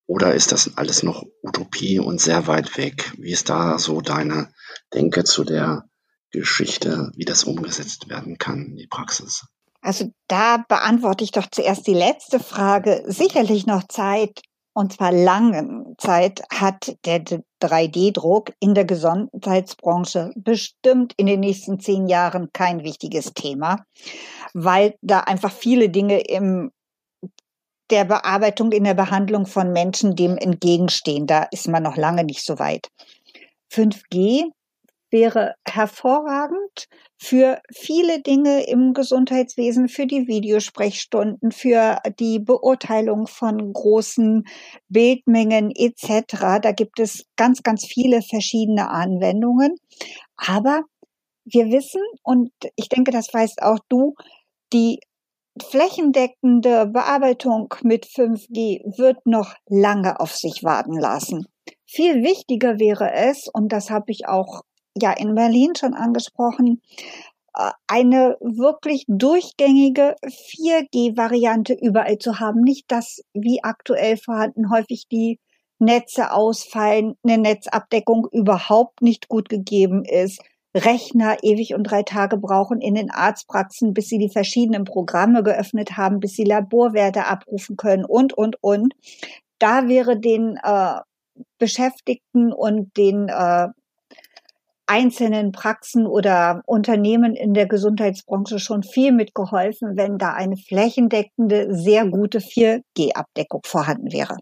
Oder 0.06 0.34
ist 0.34 0.52
das 0.52 0.76
alles 0.76 1.02
noch 1.02 1.24
Utopie 1.42 2.00
und 2.00 2.20
sehr 2.20 2.46
weit 2.48 2.76
weg? 2.76 3.14
Wie 3.16 3.32
ist 3.32 3.48
da 3.48 3.78
so 3.78 4.02
deine 4.02 4.52
Denke 4.92 5.24
zu 5.24 5.42
der 5.42 5.88
Geschichte, 6.38 7.10
wie 7.16 7.24
das 7.24 7.44
umgesetzt 7.44 8.08
werden 8.08 8.38
kann 8.38 8.64
in 8.64 8.76
die 8.76 8.86
Praxis? 8.86 9.46
Also 9.80 10.10
da 10.28 10.64
beantworte 10.68 11.24
ich 11.24 11.30
doch 11.30 11.46
zuerst 11.50 11.86
die 11.86 11.94
letzte 11.94 12.40
Frage. 12.40 13.04
Sicherlich 13.06 13.66
noch 13.66 13.86
Zeit, 13.86 14.40
und 14.72 14.94
zwar 14.94 15.12
lange 15.12 15.94
Zeit, 15.98 16.42
hat 16.50 16.96
der 17.04 17.22
3D-Druck 17.62 18.52
in 18.60 18.74
der 18.74 18.86
Gesundheitsbranche 18.86 20.32
bestimmt 20.36 21.12
in 21.16 21.26
den 21.26 21.40
nächsten 21.40 21.80
zehn 21.80 22.08
Jahren 22.08 22.48
kein 22.52 22.82
wichtiges 22.82 23.34
Thema, 23.34 23.84
weil 24.54 24.94
da 25.02 25.20
einfach 25.20 25.52
viele 25.52 25.90
Dinge 25.90 26.20
im 26.20 26.70
der 27.90 28.06
Bearbeitung, 28.06 28.72
in 28.72 28.84
der 28.84 28.94
Behandlung 28.94 29.46
von 29.46 29.70
Menschen 29.70 30.16
dem 30.16 30.38
entgegenstehen. 30.38 31.26
Da 31.26 31.42
ist 31.50 31.68
man 31.68 31.82
noch 31.82 31.96
lange 31.96 32.24
nicht 32.24 32.44
so 32.44 32.58
weit. 32.58 32.88
5G 33.70 34.50
wäre 35.14 35.54
hervorragend 35.64 36.88
für 37.16 37.60
viele 37.72 38.20
Dinge 38.20 38.66
im 38.66 38.94
Gesundheitswesen, 38.94 39.88
für 39.88 40.06
die 40.06 40.26
Videosprechstunden, 40.26 41.52
für 41.52 41.98
die 42.18 42.40
Beurteilung 42.40 43.28
von 43.28 43.72
großen 43.72 44.42
Bildmengen 44.88 45.70
etc. 45.70 46.58
Da 46.60 46.72
gibt 46.72 46.98
es 46.98 47.26
ganz, 47.36 47.62
ganz 47.62 47.86
viele 47.86 48.22
verschiedene 48.22 48.90
Anwendungen. 48.90 49.76
Aber 50.36 50.82
wir 51.44 51.66
wissen, 51.66 52.02
und 52.24 52.50
ich 52.74 52.88
denke, 52.88 53.12
das 53.12 53.32
weißt 53.32 53.62
auch 53.62 53.78
du, 53.88 54.14
die 54.72 54.98
flächendeckende 55.62 56.86
Bearbeitung 56.86 57.72
mit 57.82 58.06
5G 58.06 58.98
wird 58.98 59.24
noch 59.26 59.54
lange 59.68 60.18
auf 60.18 60.34
sich 60.34 60.64
warten 60.64 60.98
lassen. 60.98 61.46
Viel 61.86 62.24
wichtiger 62.24 62.80
wäre 62.80 63.12
es, 63.12 63.46
und 63.46 63.68
das 63.68 63.90
habe 63.90 64.10
ich 64.10 64.26
auch 64.26 64.62
ja 65.00 65.12
in 65.12 65.34
Berlin 65.34 65.74
schon 65.76 65.94
angesprochen, 65.94 66.80
äh, 67.56 67.70
eine 67.86 68.36
wirklich 68.40 69.04
durchgängige 69.08 70.16
4G-Variante 70.24 71.74
überall 71.74 72.18
zu 72.18 72.40
haben. 72.40 72.60
Nicht, 72.60 72.90
dass 72.90 73.22
wie 73.32 73.62
aktuell 73.62 74.16
vorhanden 74.16 74.70
häufig 74.70 75.06
die 75.10 75.38
Netze 75.78 76.32
ausfallen, 76.32 77.14
eine 77.24 77.38
Netzabdeckung 77.38 78.28
überhaupt 78.32 79.02
nicht 79.02 79.28
gut 79.28 79.48
gegeben 79.48 80.04
ist, 80.04 80.40
Rechner 80.76 81.36
ewig 81.42 81.74
und 81.74 81.84
drei 81.84 82.02
Tage 82.02 82.36
brauchen 82.36 82.80
in 82.80 82.96
den 82.96 83.10
Arztpraxen, 83.10 83.94
bis 83.94 84.08
sie 84.08 84.18
die 84.18 84.28
verschiedenen 84.28 84.84
Programme 84.84 85.44
geöffnet 85.44 85.96
haben, 85.96 86.18
bis 86.18 86.34
sie 86.34 86.44
Laborwerte 86.44 87.26
abrufen 87.26 87.76
können 87.76 88.04
und, 88.04 88.32
und, 88.32 88.56
und. 88.60 88.94
Da 89.60 89.88
wäre 89.88 90.18
den 90.18 90.58
äh, 90.62 90.94
Beschäftigten 91.58 92.52
und 92.52 92.96
den 92.96 93.28
äh, 93.28 93.68
einzelnen 94.86 95.52
Praxen 95.52 96.06
oder 96.06 96.62
Unternehmen 96.66 97.34
in 97.34 97.54
der 97.54 97.66
Gesundheitsbranche 97.66 98.58
schon 98.58 98.82
viel 98.82 99.12
mitgeholfen, 99.12 99.96
wenn 99.96 100.18
da 100.18 100.32
eine 100.32 100.56
flächendeckende, 100.56 101.74
sehr 101.74 102.06
gute 102.06 102.40
4G-Abdeckung 102.40 103.62
vorhanden 103.64 104.12
wäre. 104.12 104.36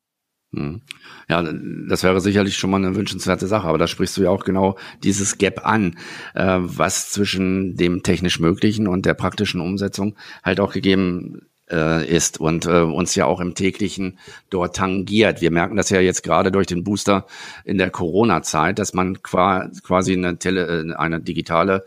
Hm. 0.55 0.83
Ja, 1.31 1.43
das 1.89 2.03
wäre 2.03 2.21
sicherlich 2.21 2.57
schon 2.57 2.71
mal 2.71 2.77
eine 2.77 2.95
wünschenswerte 2.95 3.47
Sache, 3.47 3.67
aber 3.69 3.79
da 3.79 3.87
sprichst 3.87 4.17
du 4.19 4.23
ja 4.23 4.31
auch 4.31 4.45
genau 4.45 4.77
dieses 5.03 5.39
Gap 5.39 5.67
an, 5.67 5.97
äh, 6.35 6.59
was 6.61 7.11
zwischen 7.11 7.75
dem 7.77 8.03
technisch 8.03 8.39
Möglichen 8.39 8.87
und 8.87 9.07
der 9.07 9.15
praktischen 9.15 9.63
Umsetzung 9.63 10.15
halt 10.43 10.61
auch 10.61 10.73
gegeben 10.73 11.49
äh, 11.73 12.07
ist 12.07 12.39
und 12.39 12.67
äh, 12.67 12.81
uns 12.81 13.15
ja 13.15 13.27
auch 13.27 13.41
im 13.41 13.55
täglichen 13.55 14.19
dort 14.51 14.77
tangiert. 14.77 15.41
Wir 15.41 15.51
merken 15.51 15.77
das 15.77 15.91
ja 15.91 16.01
jetzt 16.01 16.23
gerade 16.23 16.53
durch 16.53 16.67
den 16.67 16.85
Booster 16.85 17.27
in 17.65 17.79
der 17.79 17.91
Corona-Zeit, 17.91 18.79
dass 18.79 18.95
man 18.95 19.23
quasi 19.23 20.13
eine, 20.13 20.39
Tele 20.39 20.93
äh, 20.93 20.95
eine 20.95 21.21
digitale 21.21 21.85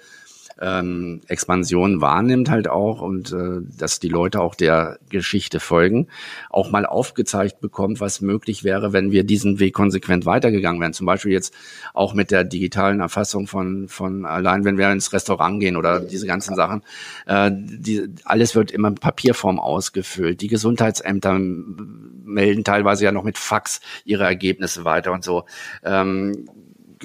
ähm, 0.62 1.22
Expansion 1.28 2.02
wahrnimmt 2.02 2.50
halt 2.50 2.68
auch 2.68 3.02
und 3.02 3.32
äh, 3.32 3.62
dass 3.78 4.00
die 4.00 4.10
Leute 4.10 4.42
auch 4.42 4.56
der 4.56 5.00
Geschichte 5.10 5.60
folgen, 5.60 6.08
auch 6.50 6.72
mal 6.72 6.86
aufgezeigt 6.86 7.60
bekommt, 7.60 8.00
was 8.00 8.22
möglich 8.22 8.64
wäre, 8.64 8.94
wenn 8.94 9.12
wir 9.12 9.24
diesen 9.24 9.60
Weg 9.60 9.74
konsequent 9.74 10.26
weitergegangen 10.26 10.80
wären. 10.80 10.94
Zum 10.94 11.06
Beispiel 11.06 11.32
jetzt 11.32 11.54
auch 11.94 12.14
mit 12.14 12.32
der 12.32 12.44
digitalen 12.44 13.02
Erfassung 13.02 13.48
von, 13.48 13.88
von 13.90 14.26
allein, 14.26 14.64
wenn 14.64 14.78
wir 14.78 14.92
ins 14.92 15.12
Restaurant 15.12 15.60
gehen 15.60 15.76
oder 15.76 16.00
diese 16.00 16.28
ganzen 16.28 16.56
Sachen. 16.56 16.84
Äh, 17.26 17.52
die, 17.54 18.08
alles 18.24 18.56
wird 18.56 18.72
immer 18.72 18.90
in 18.90 18.96
Papierform 18.96 19.60
ausgefüllt. 19.60 20.42
Die 20.42 20.48
Gesundheitsämter 20.48 21.38
melden 21.38 22.64
teilweise 22.64 23.06
ja 23.06 23.12
noch 23.12 23.24
mit 23.24 23.38
Fax 23.38 23.82
ihre 24.06 24.24
Ergebnisse 24.24 24.86
weiter 24.86 25.12
und 25.12 25.24
so. 25.24 25.46
Ähm, 25.84 26.48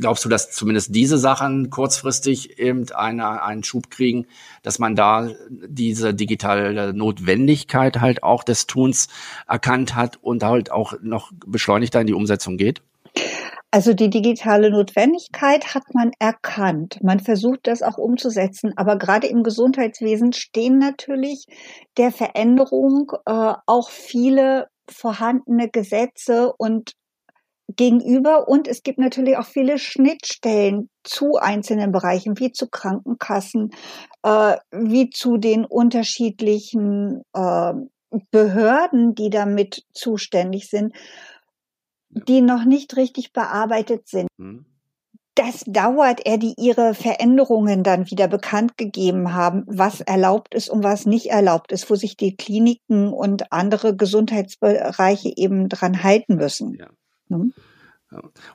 glaubst 0.01 0.25
du, 0.25 0.29
dass 0.29 0.51
zumindest 0.51 0.95
diese 0.95 1.19
Sachen 1.19 1.71
kurzfristig 1.71 2.59
eben 2.59 2.91
eine, 2.93 3.43
einen 3.43 3.65
Schub 3.65 3.91
kriegen, 3.91 4.27
dass 4.63 4.79
man 4.79 4.97
da 4.97 5.29
diese 5.49 6.15
digitale 6.15 6.93
Notwendigkeit 6.93 8.01
halt 8.01 8.23
auch 8.23 8.43
des 8.43 8.67
Tuns 8.67 9.09
erkannt 9.47 9.95
hat 9.95 10.19
und 10.23 10.43
halt 10.43 10.71
auch 10.73 10.95
noch 11.03 11.31
beschleunigter 11.47 12.01
in 12.01 12.07
die 12.07 12.15
Umsetzung 12.15 12.57
geht? 12.57 12.83
Also 13.73 13.95
die 13.95 14.11
digitale 14.11 14.71
Notwendigkeit 14.71 15.75
hat 15.75 15.95
man 15.95 16.11
erkannt. 16.19 16.99
Man 17.03 17.21
versucht 17.21 17.69
das 17.69 17.83
auch 17.83 17.99
umzusetzen. 17.99 18.73
Aber 18.77 18.97
gerade 18.97 19.29
im 19.29 19.45
Gesundheitswesen 19.45 20.33
stehen 20.33 20.79
natürlich 20.79 21.47
der 21.97 22.11
Veränderung 22.11 23.13
äh, 23.27 23.55
auch 23.67 23.91
viele 23.91 24.67
vorhandene 24.91 25.69
Gesetze 25.69 26.53
und 26.59 26.95
gegenüber 27.77 28.49
und 28.49 28.69
es 28.69 28.83
gibt 28.83 28.99
natürlich 28.99 29.37
auch 29.37 29.47
viele 29.47 29.79
Schnittstellen 29.79 30.89
zu 31.05 31.37
einzelnen 31.37 31.93
Bereichen, 31.93 32.39
wie 32.39 32.53
zu 32.53 32.69
Krankenkassen, 32.69 33.71
äh, 34.23 34.57
wie 34.71 35.11
zu 35.11 35.37
den 35.37 35.65
unterschiedlichen 35.65 37.23
äh, 37.35 37.73
Behörden, 38.31 39.15
die 39.15 39.31
damit 39.31 39.85
zuständig 39.93 40.69
sind, 40.69 40.95
die 42.11 42.41
noch 42.41 42.65
nicht 42.65 42.97
richtig 42.97 43.33
bearbeitet 43.33 44.09
sind. 44.09 44.29
Mhm. 44.37 44.67
Das 45.37 45.63
dauert, 45.65 46.27
er 46.27 46.39
die 46.39 46.55
ihre 46.59 46.93
Veränderungen 46.93 47.85
dann 47.85 48.11
wieder 48.11 48.27
bekannt 48.27 48.77
gegeben 48.77 49.33
haben, 49.33 49.63
was 49.67 50.01
erlaubt 50.01 50.55
ist 50.55 50.69
und 50.69 50.83
was 50.83 51.07
nicht 51.07 51.27
erlaubt 51.27 51.71
ist, 51.71 51.89
wo 51.89 51.95
sich 51.95 52.17
die 52.17 52.37
Kliniken 52.37 53.13
und 53.13 53.53
andere 53.53 53.97
Gesundheitsbereiche 53.97 55.33
eben 55.37 55.69
dran 55.69 56.03
halten 56.03 56.35
müssen. 56.35 56.75
Ja. 56.75 56.89
Mhm. 57.31 57.53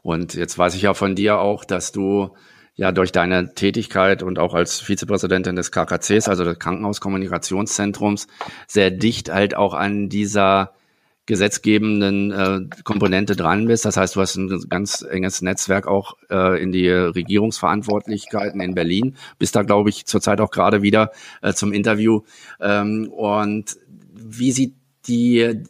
Und 0.01 0.34
jetzt 0.34 0.58
weiß 0.58 0.75
ich 0.75 0.84
ja 0.84 0.94
von 0.94 1.15
dir 1.15 1.39
auch, 1.39 1.65
dass 1.65 1.91
du 1.91 2.36
ja 2.75 2.91
durch 2.91 3.12
deine 3.12 3.53
Tätigkeit 3.53 4.22
und 4.22 4.38
auch 4.38 4.53
als 4.53 4.82
Vizepräsidentin 4.82 5.55
des 5.55 5.72
KKCs, 5.72 6.27
also 6.27 6.44
des 6.44 6.60
Krankenhauskommunikationszentrums, 6.60 8.27
sehr 8.67 8.91
dicht 8.91 9.32
halt 9.32 9.55
auch 9.55 9.74
an 9.74 10.10
dieser 10.10 10.74
gesetzgebenden 11.25 12.32
äh, 12.32 12.60
Komponente 12.84 13.36
dran 13.36 13.65
bist. 13.65 13.86
Das 13.86 13.98
heißt, 13.98 14.15
du 14.15 14.22
hast 14.22 14.36
ein 14.36 14.70
ganz 14.70 15.01
enges 15.01 15.41
Netzwerk 15.41 15.88
auch 15.88 16.17
äh, 16.29 16.62
in 16.62 16.72
die 16.72 16.88
Regierungsverantwortlichkeiten 16.89 18.62
in 18.62 18.75
Berlin. 18.75 19.15
Bist 19.39 19.55
da, 19.55 19.63
glaube 19.63 19.89
ich, 19.89 20.05
zurzeit 20.05 20.39
auch 20.39 20.51
gerade 20.51 20.84
wieder 20.84 21.12
äh, 21.41 21.53
zum 21.53 21.74
Interview. 21.74 22.22
Ähm, 22.60 23.10
und 23.10 23.77
wie 24.13 24.51
sieht 24.51 24.75
die 25.08 25.63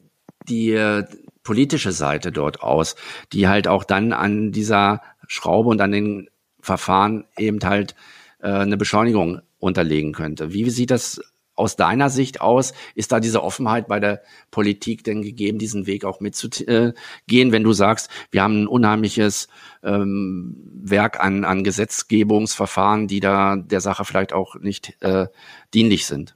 die 0.49 1.03
politische 1.45 1.93
Seite 1.93 2.33
dort 2.33 2.61
aus, 2.61 2.95
die 3.31 3.47
halt 3.47 3.69
auch 3.69 3.85
dann 3.85 4.11
an 4.11 4.51
dieser 4.51 5.01
Schraube 5.27 5.69
und 5.69 5.79
an 5.79 5.93
den 5.93 6.29
Verfahren 6.59 7.25
eben 7.37 7.59
halt 7.63 7.95
äh, 8.41 8.49
eine 8.49 8.75
Beschleunigung 8.75 9.41
unterlegen 9.59 10.11
könnte. 10.11 10.51
Wie 10.51 10.69
sieht 10.69 10.91
das 10.91 11.21
aus 11.55 11.77
deiner 11.77 12.09
Sicht 12.09 12.41
aus? 12.41 12.73
Ist 12.95 13.11
da 13.11 13.19
diese 13.19 13.43
Offenheit 13.43 13.87
bei 13.87 13.99
der 13.99 14.21
Politik 14.51 15.03
denn 15.03 15.21
gegeben, 15.21 15.57
diesen 15.57 15.87
Weg 15.87 16.03
auch 16.03 16.19
mitzugehen, 16.19 16.93
wenn 17.27 17.63
du 17.63 17.71
sagst, 17.71 18.09
wir 18.31 18.43
haben 18.43 18.63
ein 18.63 18.67
unheimliches 18.67 19.47
ähm, 19.83 20.57
Werk 20.83 21.19
an, 21.19 21.45
an 21.45 21.63
Gesetzgebungsverfahren, 21.63 23.07
die 23.07 23.21
da 23.21 23.55
der 23.55 23.79
Sache 23.79 24.03
vielleicht 24.03 24.33
auch 24.33 24.55
nicht 24.55 25.01
äh, 25.01 25.27
dienlich 25.73 26.05
sind? 26.05 26.35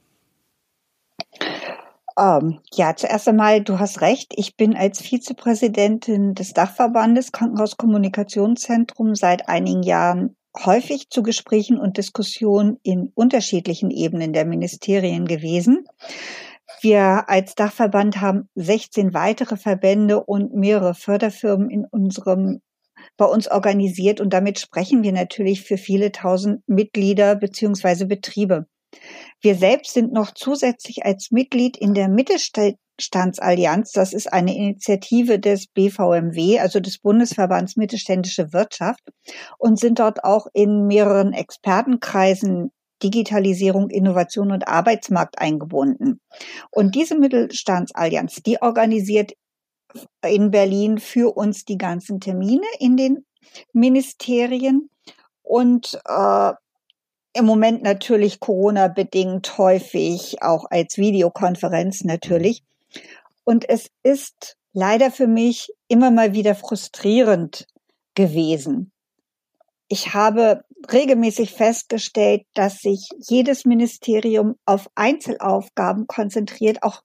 Ähm, 2.18 2.60
ja, 2.72 2.94
zuerst 2.96 3.28
einmal, 3.28 3.62
du 3.62 3.78
hast 3.78 4.00
recht. 4.00 4.32
Ich 4.36 4.56
bin 4.56 4.76
als 4.76 5.00
Vizepräsidentin 5.00 6.34
des 6.34 6.52
Dachverbandes 6.52 7.32
Krankenhauskommunikationszentrum 7.32 9.14
seit 9.14 9.48
einigen 9.48 9.82
Jahren 9.82 10.36
häufig 10.64 11.10
zu 11.10 11.22
Gesprächen 11.22 11.78
und 11.78 11.96
Diskussionen 11.96 12.78
in 12.82 13.12
unterschiedlichen 13.14 13.90
Ebenen 13.90 14.32
der 14.32 14.44
Ministerien 14.44 15.26
gewesen. 15.26 15.84
Wir 16.80 17.28
als 17.28 17.54
Dachverband 17.54 18.20
haben 18.20 18.48
16 18.54 19.14
weitere 19.14 19.56
Verbände 19.56 20.22
und 20.22 20.54
mehrere 20.54 20.94
Förderfirmen 20.94 21.70
in 21.70 21.84
unserem 21.84 22.60
bei 23.16 23.24
uns 23.24 23.50
organisiert 23.50 24.20
und 24.20 24.32
damit 24.32 24.58
sprechen 24.58 25.02
wir 25.02 25.12
natürlich 25.12 25.62
für 25.62 25.76
viele 25.76 26.12
tausend 26.12 26.62
Mitglieder 26.66 27.34
beziehungsweise 27.36 28.06
Betriebe. 28.06 28.66
Wir 29.40 29.54
selbst 29.54 29.94
sind 29.94 30.12
noch 30.12 30.32
zusätzlich 30.34 31.04
als 31.04 31.30
Mitglied 31.30 31.76
in 31.76 31.94
der 31.94 32.08
Mittelstandsallianz, 32.08 33.92
das 33.92 34.12
ist 34.12 34.32
eine 34.32 34.54
Initiative 34.54 35.38
des 35.38 35.66
BVMW, 35.68 36.58
also 36.58 36.80
des 36.80 36.98
Bundesverbands 36.98 37.76
Mittelständische 37.76 38.52
Wirtschaft, 38.52 39.02
und 39.58 39.78
sind 39.78 39.98
dort 39.98 40.24
auch 40.24 40.46
in 40.52 40.86
mehreren 40.86 41.32
Expertenkreisen 41.32 42.72
Digitalisierung, 43.02 43.88
Innovation 43.88 44.52
und 44.52 44.68
Arbeitsmarkt 44.68 45.38
eingebunden. 45.38 46.20
Und 46.70 46.94
diese 46.94 47.18
Mittelstandsallianz, 47.18 48.42
die 48.42 48.60
organisiert 48.60 49.32
in 50.24 50.50
Berlin 50.50 50.98
für 50.98 51.34
uns 51.34 51.64
die 51.64 51.78
ganzen 51.78 52.20
Termine 52.20 52.66
in 52.78 52.96
den 52.96 53.26
Ministerien. 53.72 54.90
Und 55.42 55.98
äh, 56.04 56.52
im 57.40 57.46
Moment 57.46 57.82
natürlich 57.82 58.38
Corona-bedingt 58.38 59.58
häufig, 59.58 60.42
auch 60.42 60.66
als 60.70 60.96
Videokonferenz 60.96 62.04
natürlich. 62.04 62.62
Und 63.44 63.68
es 63.68 63.90
ist 64.02 64.56
leider 64.72 65.10
für 65.10 65.26
mich 65.26 65.72
immer 65.88 66.10
mal 66.10 66.32
wieder 66.32 66.54
frustrierend 66.54 67.66
gewesen. 68.14 68.92
Ich 69.88 70.14
habe 70.14 70.62
regelmäßig 70.92 71.52
festgestellt, 71.52 72.42
dass 72.54 72.78
sich 72.78 73.08
jedes 73.18 73.64
Ministerium 73.64 74.54
auf 74.64 74.88
Einzelaufgaben 74.94 76.06
konzentriert, 76.06 76.82
auch 76.82 77.02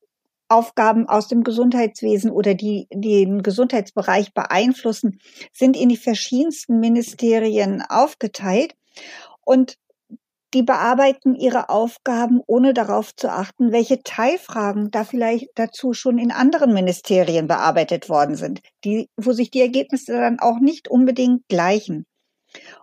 Aufgaben 0.48 1.10
aus 1.10 1.27
dem 1.27 1.44
Gesundheitswesen 1.44 2.30
oder 2.30 2.54
die, 2.54 2.88
die 2.94 3.25
den 3.25 3.42
Gesundheitsbereich 3.42 4.34
beeinflussen, 4.34 5.20
sind 5.51 5.75
in 5.75 5.89
die 5.89 5.98
verschiedensten 5.98 6.80
Ministerien 6.80 7.82
aufgeteilt. 7.82 8.75
Und 9.44 9.77
die 10.56 10.64
bearbeiten 10.64 11.36
ihre 11.36 11.68
Aufgaben, 11.70 12.40
ohne 12.48 12.74
darauf 12.74 13.14
zu 13.14 13.30
achten, 13.30 13.74
welche 13.74 14.02
Teilfragen 14.04 14.90
da 14.90 15.04
vielleicht 15.04 15.50
dazu 15.56 15.94
schon 15.94 16.18
in 16.18 16.32
anderen 16.32 16.74
Ministerien 16.74 17.48
bearbeitet 17.48 18.08
worden 18.08 18.36
sind, 18.36 18.62
die, 18.86 19.10
wo 19.18 19.34
sich 19.34 19.52
die 19.52 19.60
Ergebnisse 19.60 20.14
dann 20.14 20.40
auch 20.40 20.60
nicht 20.60 20.88
unbedingt 20.88 21.48
gleichen. 21.50 22.06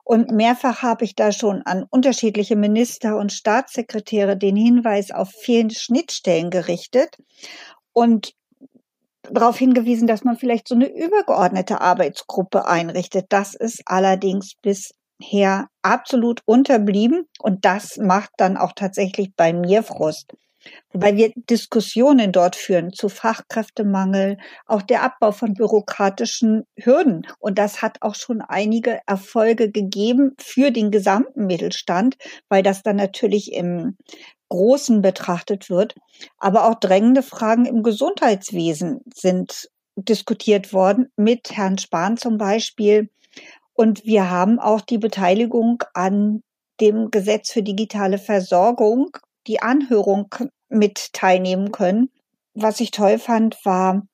Und 0.04 0.30
mehrfach 0.30 0.82
habe 0.82 1.06
ich 1.06 1.14
da 1.14 1.32
schon 1.32 1.62
an 1.62 1.86
unterschiedliche 1.88 2.56
Minister 2.56 3.16
und 3.16 3.32
Staatssekretäre 3.32 4.36
den 4.36 4.54
Hinweis 4.54 5.10
auf 5.10 5.30
fehlende 5.30 5.74
Schnittstellen 5.74 6.50
gerichtet 6.50 7.16
und 7.94 8.34
darauf 9.22 9.56
hingewiesen, 9.56 10.06
dass 10.06 10.24
man 10.24 10.36
vielleicht 10.36 10.68
so 10.68 10.74
eine 10.74 10.92
übergeordnete 10.94 11.80
Arbeitsgruppe 11.80 12.66
einrichtet. 12.66 13.26
Das 13.30 13.54
ist 13.54 13.80
allerdings 13.86 14.56
bis 14.60 14.92
her 15.22 15.68
absolut 15.82 16.42
unterblieben 16.44 17.26
und 17.40 17.64
das 17.64 17.96
macht 17.96 18.30
dann 18.36 18.56
auch 18.56 18.72
tatsächlich 18.74 19.34
bei 19.36 19.52
mir 19.52 19.82
Frust. 19.82 20.32
Wobei 20.92 21.16
wir 21.16 21.32
Diskussionen 21.34 22.32
dort 22.32 22.54
führen 22.54 22.92
zu 22.92 23.08
Fachkräftemangel, 23.08 24.38
auch 24.66 24.82
der 24.82 25.02
Abbau 25.02 25.32
von 25.32 25.54
bürokratischen 25.54 26.64
Hürden. 26.76 27.26
Und 27.40 27.58
das 27.58 27.82
hat 27.82 27.98
auch 28.00 28.14
schon 28.14 28.40
einige 28.42 29.00
Erfolge 29.06 29.70
gegeben 29.70 30.34
für 30.38 30.70
den 30.70 30.90
gesamten 30.90 31.46
Mittelstand, 31.46 32.16
weil 32.48 32.62
das 32.62 32.82
dann 32.82 32.96
natürlich 32.96 33.52
im 33.52 33.96
Großen 34.50 35.02
betrachtet 35.02 35.70
wird. 35.70 35.94
Aber 36.38 36.68
auch 36.68 36.78
drängende 36.78 37.22
Fragen 37.22 37.64
im 37.64 37.82
Gesundheitswesen 37.82 39.00
sind 39.14 39.68
diskutiert 39.96 40.72
worden, 40.72 41.08
mit 41.16 41.50
Herrn 41.52 41.78
Spahn 41.78 42.16
zum 42.16 42.38
Beispiel. 42.38 43.08
Und 43.82 44.04
wir 44.04 44.30
haben 44.30 44.60
auch 44.60 44.80
die 44.80 44.98
Beteiligung 44.98 45.82
an 45.92 46.44
dem 46.80 47.10
Gesetz 47.10 47.50
für 47.50 47.64
digitale 47.64 48.18
Versorgung, 48.18 49.10
die 49.48 49.60
Anhörung 49.60 50.32
mit 50.68 51.12
teilnehmen 51.12 51.72
können. 51.72 52.08
Was 52.54 52.78
ich 52.78 52.92
toll 52.92 53.18
fand, 53.18 53.58
war, 53.64 54.06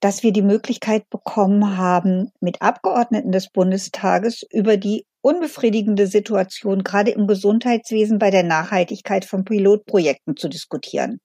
dass 0.00 0.22
wir 0.22 0.30
die 0.30 0.42
Möglichkeit 0.42 1.08
bekommen 1.08 1.78
haben, 1.78 2.32
mit 2.40 2.60
Abgeordneten 2.60 3.32
des 3.32 3.48
Bundestages 3.48 4.42
über 4.52 4.76
die 4.76 5.06
unbefriedigende 5.22 6.06
Situation 6.06 6.84
gerade 6.84 7.12
im 7.12 7.26
Gesundheitswesen 7.26 8.18
bei 8.18 8.30
der 8.30 8.42
Nachhaltigkeit 8.42 9.24
von 9.24 9.46
Pilotprojekten 9.46 10.36
zu 10.36 10.50
diskutieren. 10.50 11.18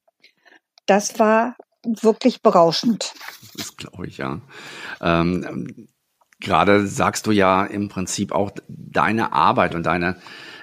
Das 0.86 1.20
war 1.20 1.58
wirklich 1.84 2.42
berauschend. 2.42 3.14
Das 3.56 3.76
glaube 3.76 4.08
ich, 4.08 4.20
ja. 4.20 4.40
Ähm, 5.02 5.90
gerade 6.40 6.88
sagst 6.88 7.28
du 7.28 7.32
ja 7.32 7.66
im 7.66 7.90
Prinzip 7.90 8.32
auch 8.32 8.52
deine 8.68 9.34
Arbeit 9.34 9.76
und 9.76 9.86
deine 9.86 10.18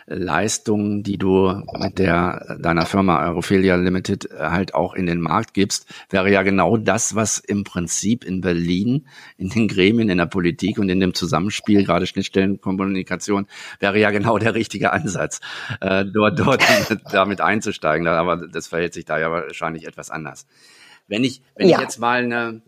Leistungen, 0.09 1.03
die 1.03 1.19
du 1.19 1.65
mit 1.81 1.99
der 1.99 2.59
deiner 2.61 2.87
Firma 2.87 3.27
Europhilia 3.27 3.75
Limited 3.75 4.29
halt 4.39 4.73
auch 4.73 4.95
in 4.95 5.07
den 5.07 5.21
Markt 5.21 5.53
gibst, 5.53 5.93
wäre 6.11 6.31
ja 6.31 6.43
genau 6.43 6.77
das, 6.77 7.17
was 7.17 7.39
im 7.39 7.65
Prinzip 7.65 8.25
in 8.25 8.41
Berlin, 8.41 9.09
in 9.37 9.49
den 9.49 9.67
Gremien, 9.67 10.09
in 10.09 10.19
der 10.19 10.27
Politik 10.27 10.79
und 10.79 10.89
in 10.91 11.01
dem 11.01 11.13
Zusammenspiel, 11.13 11.85
gerade 11.85 12.07
Schnittstellenkommunikation, 12.07 13.49
wäre 13.81 13.99
ja 13.99 14.13
genau 14.13 14.39
der 14.39 14.55
richtige 14.55 14.93
Ansatz, 14.93 15.41
äh, 15.81 16.05
dort, 16.05 16.39
dort 16.39 16.63
damit 17.13 17.41
einzusteigen. 17.41 18.07
Aber 18.07 18.47
das 18.47 18.69
verhält 18.69 18.95
sich 18.95 19.07
da 19.07 19.19
ja 19.19 19.33
wahrscheinlich 19.33 19.89
etwas 19.89 20.11
anders. 20.11 20.47
Wenn 21.09 21.25
ich, 21.25 21.43
wenn 21.57 21.69
ja. 21.69 21.79
ich 21.79 21.83
jetzt 21.83 21.99
mal 21.99 22.23
eine 22.23 22.63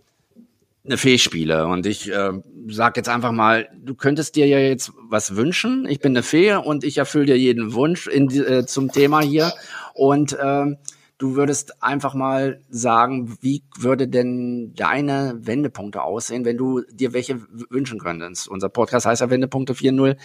eine 0.85 0.97
Fee 0.97 1.18
spiele 1.18 1.66
und 1.66 1.87
ich 1.87 2.11
äh, 2.11 2.32
sag 2.68 2.97
jetzt 2.97 3.08
einfach 3.08 3.32
mal, 3.32 3.68
du 3.78 3.94
könntest 3.94 4.37
dir 4.37 4.47
ja 4.47 4.58
jetzt 4.58 4.92
was 5.08 5.37
wünschen. 5.37 5.87
Ich 5.88 6.00
bin 6.00 6.12
eine 6.12 6.23
Fee 6.23 6.54
und 6.54 6.85
ich 6.85 6.99
erfülle 6.99 7.26
dir 7.26 7.38
jeden 7.38 7.75
Wunsch 7.75 8.06
in, 8.06 8.30
äh, 8.30 8.64
zum 8.64 8.90
Thema 8.90 9.20
hier 9.20 9.52
und 9.94 10.32
äh, 10.32 10.76
du 11.18 11.35
würdest 11.35 11.82
einfach 11.82 12.14
mal 12.14 12.62
sagen, 12.70 13.37
wie 13.40 13.64
würde 13.76 14.08
denn 14.08 14.73
deine 14.75 15.37
Wendepunkte 15.40 16.02
aussehen, 16.02 16.44
wenn 16.44 16.56
du 16.56 16.82
dir 16.92 17.12
welche 17.12 17.40
wünschen 17.70 17.99
könntest? 17.99 18.49
Unser 18.49 18.68
Podcast 18.68 19.04
heißt 19.04 19.20
ja 19.20 19.30
Wendepunkte 19.30 19.75
4.0. 19.75 20.16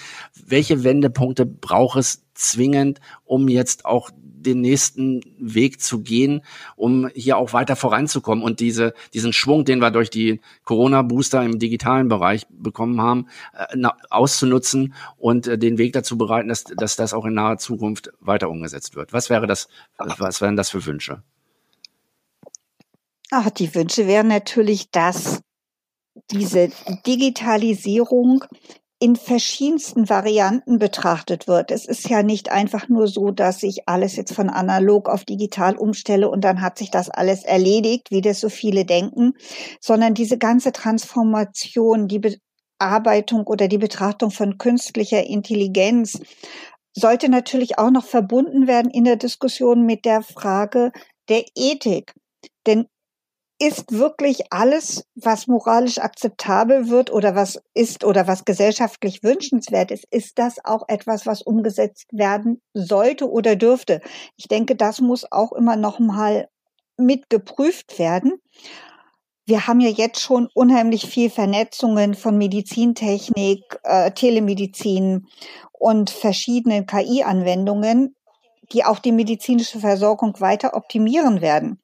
Welche 0.45 0.83
Wendepunkte 0.83 1.45
braucht 1.45 1.99
es 1.99 2.23
zwingend, 2.35 2.99
um 3.25 3.47
jetzt 3.47 3.85
auch 3.85 4.11
den 4.45 4.61
nächsten 4.61 5.21
Weg 5.39 5.81
zu 5.81 6.01
gehen, 6.01 6.41
um 6.75 7.09
hier 7.13 7.37
auch 7.37 7.53
weiter 7.53 7.75
voranzukommen 7.75 8.43
und 8.43 8.59
diese, 8.59 8.93
diesen 9.13 9.33
Schwung, 9.33 9.65
den 9.65 9.79
wir 9.79 9.91
durch 9.91 10.09
die 10.09 10.41
Corona-Booster 10.63 11.43
im 11.43 11.59
digitalen 11.59 12.07
Bereich 12.07 12.45
bekommen 12.49 13.01
haben, 13.01 13.27
äh, 13.53 13.87
auszunutzen 14.09 14.93
und 15.17 15.47
äh, 15.47 15.57
den 15.57 15.77
Weg 15.77 15.93
dazu 15.93 16.17
bereiten, 16.17 16.49
dass, 16.49 16.63
dass 16.63 16.95
das 16.95 17.13
auch 17.13 17.25
in 17.25 17.33
naher 17.33 17.57
Zukunft 17.57 18.11
weiter 18.19 18.49
umgesetzt 18.49 18.95
wird. 18.95 19.13
Was 19.13 19.29
wäre 19.29 19.47
das, 19.47 19.67
was 19.97 20.41
wären 20.41 20.55
das 20.55 20.69
für 20.69 20.85
Wünsche? 20.85 21.23
Ach, 23.31 23.49
die 23.49 23.73
Wünsche 23.73 24.07
wären 24.07 24.27
natürlich, 24.27 24.91
dass 24.91 25.41
diese 26.31 26.69
Digitalisierung 27.05 28.45
in 29.03 29.17
verschiedensten 29.17 30.07
Varianten 30.07 30.79
betrachtet 30.79 31.45
wird. 31.45 31.71
Es 31.71 31.85
ist 31.85 32.07
ja 32.07 32.23
nicht 32.23 32.53
einfach 32.53 32.87
nur 32.87 33.09
so, 33.09 33.31
dass 33.31 33.61
ich 33.61 33.89
alles 33.89 34.15
jetzt 34.15 34.33
von 34.33 34.49
analog 34.49 35.09
auf 35.09 35.25
digital 35.25 35.75
umstelle 35.75 36.29
und 36.29 36.45
dann 36.45 36.61
hat 36.61 36.77
sich 36.77 36.89
das 36.89 37.09
alles 37.09 37.43
erledigt, 37.43 38.11
wie 38.11 38.21
das 38.21 38.39
so 38.39 38.47
viele 38.47 38.85
denken, 38.85 39.33
sondern 39.81 40.13
diese 40.13 40.37
ganze 40.37 40.71
Transformation, 40.71 42.07
die 42.07 42.21
Bearbeitung 42.79 43.45
oder 43.45 43.67
die 43.67 43.77
Betrachtung 43.77 44.31
von 44.31 44.57
künstlicher 44.57 45.27
Intelligenz 45.27 46.21
sollte 46.93 47.27
natürlich 47.27 47.77
auch 47.77 47.91
noch 47.91 48.05
verbunden 48.05 48.67
werden 48.67 48.89
in 48.89 49.03
der 49.03 49.17
Diskussion 49.17 49.85
mit 49.85 50.05
der 50.05 50.21
Frage 50.21 50.93
der 51.27 51.43
Ethik. 51.57 52.13
Denn 52.65 52.85
ist 53.65 53.93
wirklich 53.93 54.51
alles, 54.51 55.05
was 55.15 55.47
moralisch 55.47 55.97
akzeptabel 55.99 56.89
wird 56.89 57.13
oder 57.13 57.33
was 57.33 57.61
ist 57.73 58.03
oder 58.03 58.27
was 58.27 58.43
gesellschaftlich 58.43 59.23
wünschenswert 59.23 59.89
ist, 59.89 60.05
ist 60.11 60.37
das 60.37 60.63
auch 60.65 60.83
etwas, 60.89 61.25
was 61.25 61.41
umgesetzt 61.41 62.07
werden 62.11 62.61
sollte 62.73 63.31
oder 63.31 63.55
dürfte. 63.55 64.01
Ich 64.35 64.49
denke, 64.49 64.75
das 64.75 64.99
muss 64.99 65.31
auch 65.31 65.53
immer 65.53 65.77
noch 65.77 65.99
mal 65.99 66.49
mit 66.97 67.29
geprüft 67.29 67.99
werden. 67.99 68.33
Wir 69.45 69.65
haben 69.65 69.79
ja 69.79 69.89
jetzt 69.89 70.19
schon 70.19 70.49
unheimlich 70.53 71.05
viel 71.05 71.29
Vernetzungen 71.29 72.15
von 72.15 72.37
Medizintechnik, 72.37 73.79
äh, 73.83 74.11
Telemedizin 74.11 75.27
und 75.71 76.09
verschiedenen 76.09 76.85
KI-Anwendungen, 76.85 78.13
die 78.73 78.83
auch 78.83 78.99
die 78.99 79.13
medizinische 79.13 79.79
Versorgung 79.79 80.39
weiter 80.41 80.75
optimieren 80.75 81.39
werden. 81.39 81.79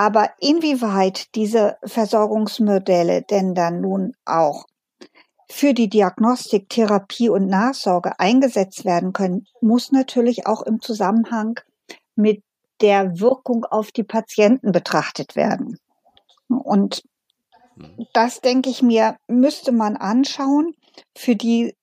Aber 0.00 0.30
inwieweit 0.38 1.34
diese 1.34 1.76
Versorgungsmodelle 1.84 3.20
denn 3.20 3.54
dann 3.54 3.82
nun 3.82 4.14
auch 4.24 4.64
für 5.50 5.74
die 5.74 5.90
Diagnostik, 5.90 6.70
Therapie 6.70 7.28
und 7.28 7.48
Nachsorge 7.48 8.18
eingesetzt 8.18 8.86
werden 8.86 9.12
können, 9.12 9.44
muss 9.60 9.92
natürlich 9.92 10.46
auch 10.46 10.62
im 10.62 10.80
Zusammenhang 10.80 11.60
mit 12.16 12.42
der 12.80 13.20
Wirkung 13.20 13.66
auf 13.66 13.92
die 13.92 14.02
Patienten 14.02 14.72
betrachtet 14.72 15.36
werden. 15.36 15.76
Und 16.48 17.02
das, 18.14 18.40
denke 18.40 18.70
ich 18.70 18.80
mir, 18.80 19.18
müsste 19.28 19.70
man 19.70 19.98
anschauen. 19.98 20.72
Für 21.14 21.36
die 21.36 21.76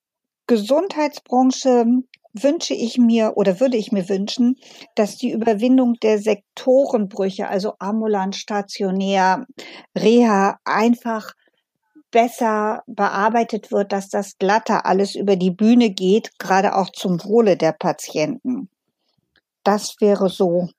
Gesundheitsbranche 0.48 1.86
wünsche 2.34 2.74
ich 2.74 2.98
mir 2.98 3.34
oder 3.36 3.60
würde 3.60 3.78
ich 3.78 3.92
mir 3.92 4.10
wünschen, 4.10 4.58
dass 4.96 5.18
die 5.18 5.32
Überwindung 5.32 5.96
der 6.02 6.20
Sektorenbrüche, 6.20 7.48
also 7.48 7.74
ambulant, 7.80 8.36
stationär, 8.36 9.46
Reha, 9.98 10.60
einfach 10.66 11.34
besser 12.12 12.84
bearbeitet 12.88 13.72
wird, 13.72 13.92
dass 13.92 14.10
das 14.10 14.38
glatter 14.38 14.86
alles 14.86 15.16
über 15.16 15.36
die 15.36 15.52
Bühne 15.52 15.90
geht, 15.90 16.38
gerade 16.40 16.76
auch 16.76 16.92
zum 16.92 17.24
Wohle 17.24 17.58
der 17.58 17.74
Patienten. 17.74 18.70
Das 19.64 19.96
wäre 20.00 20.30
so 20.30 20.70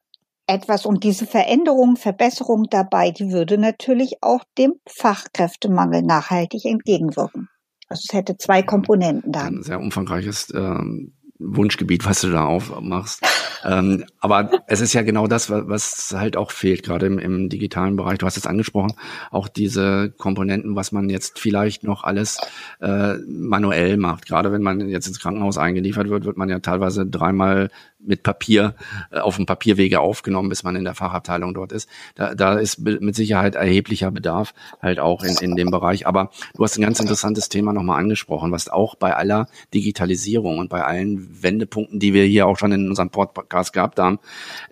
etwas. 0.46 0.86
Und 0.86 1.04
diese 1.04 1.26
Veränderung, 1.26 1.96
Verbesserung 1.96 2.64
dabei, 2.70 3.10
die 3.10 3.30
würde 3.30 3.58
natürlich 3.58 4.22
auch 4.22 4.44
dem 4.56 4.74
Fachkräftemangel 4.88 6.02
nachhaltig 6.02 6.64
entgegenwirken. 6.64 7.48
Also 7.88 8.02
es 8.08 8.14
hätte 8.14 8.36
zwei 8.36 8.62
Komponenten 8.62 9.32
da. 9.32 9.44
Ein 9.44 9.62
sehr 9.62 9.80
umfangreiches 9.80 10.52
ähm, 10.54 11.14
Wunschgebiet, 11.38 12.04
was 12.04 12.20
du 12.20 12.30
da 12.30 12.44
aufmachst. 12.44 13.22
ähm, 13.64 14.04
aber 14.20 14.50
es 14.66 14.80
ist 14.80 14.92
ja 14.92 15.02
genau 15.02 15.26
das, 15.26 15.50
was 15.50 16.14
halt 16.16 16.36
auch 16.36 16.50
fehlt, 16.50 16.82
gerade 16.82 17.06
im, 17.06 17.18
im, 17.18 17.48
digitalen 17.48 17.96
Bereich. 17.96 18.18
Du 18.18 18.26
hast 18.26 18.36
es 18.36 18.46
angesprochen, 18.46 18.94
auch 19.30 19.48
diese 19.48 20.10
Komponenten, 20.10 20.74
was 20.74 20.90
man 20.90 21.08
jetzt 21.08 21.38
vielleicht 21.38 21.84
noch 21.84 22.02
alles 22.02 22.38
äh, 22.80 23.14
manuell 23.26 23.96
macht. 23.96 24.26
Gerade 24.26 24.50
wenn 24.52 24.62
man 24.62 24.88
jetzt 24.88 25.06
ins 25.06 25.20
Krankenhaus 25.20 25.58
eingeliefert 25.58 26.08
wird, 26.08 26.24
wird 26.24 26.36
man 26.36 26.48
ja 26.48 26.58
teilweise 26.58 27.06
dreimal 27.06 27.70
mit 28.00 28.22
Papier 28.22 28.74
äh, 29.10 29.18
auf 29.18 29.36
dem 29.36 29.46
Papierwege 29.46 30.00
aufgenommen, 30.00 30.48
bis 30.48 30.62
man 30.62 30.76
in 30.76 30.84
der 30.84 30.94
Fachabteilung 30.94 31.54
dort 31.54 31.72
ist. 31.72 31.88
Da, 32.14 32.34
da 32.34 32.54
ist 32.54 32.80
mit 32.80 33.14
Sicherheit 33.14 33.54
erheblicher 33.54 34.10
Bedarf 34.10 34.54
halt 34.80 34.98
auch 34.98 35.22
in, 35.22 35.36
in 35.36 35.56
dem 35.56 35.70
Bereich. 35.70 36.06
Aber 36.06 36.30
du 36.54 36.64
hast 36.64 36.78
ein 36.78 36.82
ganz 36.82 37.00
interessantes 37.00 37.48
Thema 37.48 37.72
nochmal 37.72 38.00
angesprochen, 38.00 38.52
was 38.52 38.68
auch 38.68 38.94
bei 38.94 39.14
aller 39.14 39.48
Digitalisierung 39.74 40.58
und 40.58 40.68
bei 40.68 40.84
allen 40.84 41.27
Wendepunkten, 41.28 42.00
die 42.00 42.14
wir 42.14 42.24
hier 42.24 42.46
auch 42.46 42.58
schon 42.58 42.72
in 42.72 42.88
unserem 42.88 43.10
Podcast 43.10 43.72
gehabt 43.72 43.98
haben, 43.98 44.18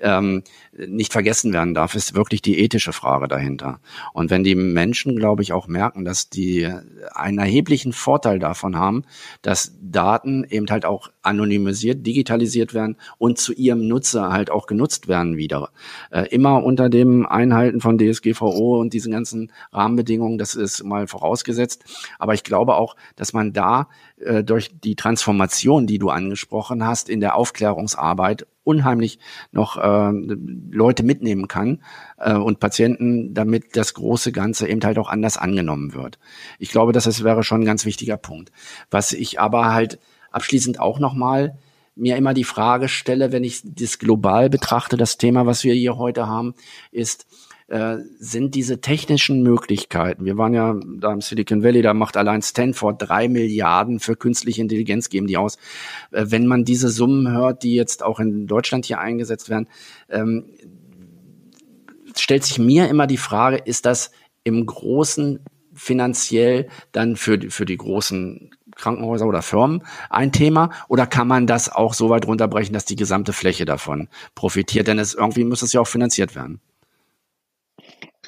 ähm, 0.00 0.42
nicht 0.76 1.12
vergessen 1.12 1.52
werden 1.52 1.74
darf, 1.74 1.94
ist 1.94 2.14
wirklich 2.14 2.42
die 2.42 2.58
ethische 2.58 2.92
Frage 2.92 3.28
dahinter. 3.28 3.80
Und 4.12 4.30
wenn 4.30 4.44
die 4.44 4.54
Menschen, 4.54 5.16
glaube 5.16 5.42
ich, 5.42 5.52
auch 5.52 5.68
merken, 5.68 6.04
dass 6.04 6.28
die 6.28 6.70
einen 7.12 7.38
erheblichen 7.38 7.92
Vorteil 7.92 8.38
davon 8.38 8.76
haben, 8.76 9.04
dass 9.42 9.76
Daten 9.80 10.44
eben 10.44 10.66
halt 10.68 10.84
auch 10.84 11.10
anonymisiert, 11.26 12.06
digitalisiert 12.06 12.74
werden 12.74 12.96
und 13.18 13.38
zu 13.38 13.52
ihrem 13.52 13.86
Nutzer 13.86 14.32
halt 14.32 14.50
auch 14.50 14.66
genutzt 14.66 15.08
werden 15.08 15.36
wieder. 15.36 15.70
Äh, 16.10 16.28
immer 16.28 16.64
unter 16.64 16.88
dem 16.88 17.26
Einhalten 17.26 17.80
von 17.80 17.98
DSGVO 17.98 18.80
und 18.80 18.92
diesen 18.92 19.12
ganzen 19.12 19.52
Rahmenbedingungen, 19.72 20.38
das 20.38 20.54
ist 20.54 20.84
mal 20.84 21.06
vorausgesetzt. 21.06 21.84
Aber 22.18 22.34
ich 22.34 22.44
glaube 22.44 22.74
auch, 22.76 22.96
dass 23.16 23.32
man 23.32 23.52
da 23.52 23.88
äh, 24.18 24.42
durch 24.42 24.70
die 24.80 24.96
Transformation, 24.96 25.86
die 25.86 25.98
du 25.98 26.10
angesprochen 26.10 26.86
hast, 26.86 27.08
in 27.08 27.20
der 27.20 27.36
Aufklärungsarbeit 27.36 28.46
unheimlich 28.66 29.18
noch 29.52 29.76
äh, 29.76 30.10
Leute 30.70 31.04
mitnehmen 31.04 31.48
kann 31.48 31.82
äh, 32.18 32.34
und 32.34 32.58
Patienten, 32.58 33.32
damit 33.32 33.76
das 33.76 33.94
große 33.94 34.32
Ganze 34.32 34.68
eben 34.68 34.82
halt 34.82 34.98
auch 34.98 35.08
anders 35.08 35.38
angenommen 35.38 35.94
wird. 35.94 36.18
Ich 36.58 36.70
glaube, 36.70 36.92
das 36.92 37.22
wäre 37.22 37.44
schon 37.44 37.62
ein 37.62 37.66
ganz 37.66 37.84
wichtiger 37.84 38.16
Punkt. 38.16 38.50
Was 38.90 39.12
ich 39.12 39.38
aber 39.40 39.72
halt 39.72 40.00
abschließend 40.36 40.78
auch 40.78 40.98
nochmal 40.98 41.58
mir 41.96 42.16
immer 42.16 42.34
die 42.34 42.44
Frage 42.44 42.88
stelle, 42.88 43.32
wenn 43.32 43.42
ich 43.42 43.62
das 43.64 43.98
global 43.98 44.50
betrachte, 44.50 44.98
das 44.98 45.16
Thema, 45.16 45.46
was 45.46 45.64
wir 45.64 45.72
hier 45.72 45.96
heute 45.96 46.26
haben, 46.26 46.54
ist, 46.92 47.26
äh, 47.68 47.96
sind 48.18 48.54
diese 48.54 48.82
technischen 48.82 49.42
Möglichkeiten. 49.42 50.26
Wir 50.26 50.36
waren 50.36 50.52
ja 50.52 50.78
da 50.98 51.12
im 51.12 51.22
Silicon 51.22 51.64
Valley, 51.64 51.80
da 51.80 51.94
macht 51.94 52.18
allein 52.18 52.42
Stanford 52.42 52.96
drei 52.98 53.28
Milliarden 53.28 53.98
für 53.98 54.14
künstliche 54.14 54.60
Intelligenz, 54.60 55.08
geben 55.08 55.26
die 55.26 55.38
aus. 55.38 55.56
Äh, 56.12 56.26
wenn 56.28 56.46
man 56.46 56.64
diese 56.64 56.90
Summen 56.90 57.32
hört, 57.32 57.62
die 57.62 57.74
jetzt 57.74 58.02
auch 58.02 58.20
in 58.20 58.46
Deutschland 58.46 58.84
hier 58.84 59.00
eingesetzt 59.00 59.48
werden, 59.48 59.68
ähm, 60.10 60.44
stellt 62.14 62.44
sich 62.44 62.58
mir 62.58 62.88
immer 62.88 63.06
die 63.06 63.16
Frage, 63.16 63.56
ist 63.56 63.86
das 63.86 64.10
im 64.44 64.66
Großen 64.66 65.40
finanziell 65.72 66.68
dann 66.92 67.16
für, 67.16 67.38
für 67.50 67.64
die 67.64 67.76
großen 67.76 68.50
Krankenhäuser 68.76 69.26
oder 69.26 69.42
Firmen 69.42 69.82
ein 70.10 70.32
Thema? 70.32 70.70
Oder 70.88 71.06
kann 71.06 71.28
man 71.28 71.46
das 71.46 71.70
auch 71.70 71.94
so 71.94 72.10
weit 72.10 72.26
runterbrechen, 72.26 72.72
dass 72.72 72.84
die 72.84 72.96
gesamte 72.96 73.32
Fläche 73.32 73.64
davon 73.64 74.08
profitiert? 74.34 74.86
Denn 74.86 74.98
es 74.98 75.14
irgendwie 75.14 75.44
muss 75.44 75.62
es 75.62 75.72
ja 75.72 75.80
auch 75.80 75.88
finanziert 75.88 76.34
werden. 76.34 76.60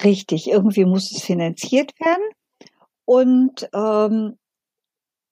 Richtig, 0.03 0.49
irgendwie 0.49 0.85
muss 0.85 1.11
es 1.11 1.21
finanziert 1.21 1.93
werden. 1.99 2.23
Und 3.05 3.69
ähm, 3.73 4.37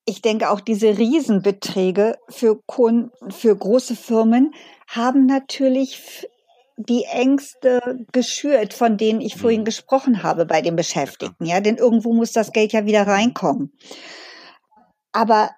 ich 0.06 0.22
denke 0.22 0.50
auch 0.50 0.62
diese 0.62 0.98
Riesenbeträge 0.98 2.18
für 2.30 2.62
Kunden, 2.66 3.32
für 3.32 3.56
große 3.56 3.96
Firmen 3.96 4.54
haben 4.88 5.26
natürlich 5.26 6.28
die 6.78 7.04
Ängste 7.06 8.06
geschürt, 8.12 8.74
von 8.74 8.98
denen 8.98 9.20
ich 9.20 9.36
vorhin 9.36 9.62
mhm. 9.62 9.66
gesprochen 9.66 10.24
habe 10.24 10.46
bei 10.46 10.62
den 10.62 10.76
Beschäftigten. 10.76 11.46
Ja, 11.46 11.60
denn 11.60 11.78
irgendwo 11.78 12.14
muss 12.14 12.32
das 12.32 12.52
Geld 12.52 12.72
ja 12.72 12.86
wieder 12.86 13.06
reinkommen. 13.08 13.74
Aber 15.18 15.50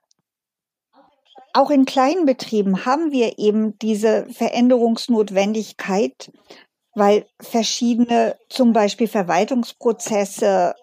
auch 1.52 1.70
in 1.70 1.84
kleinen 1.84 2.26
Betrieben 2.26 2.86
haben 2.86 3.12
wir 3.12 3.40
eben 3.40 3.78
diese 3.80 4.26
Veränderungsnotwendigkeit, 4.32 6.32
weil 6.96 7.26
verschiedene, 7.42 8.38
zum 8.48 8.72
Beispiel 8.72 9.10
Verwaltungsprozesse 9.10 10.76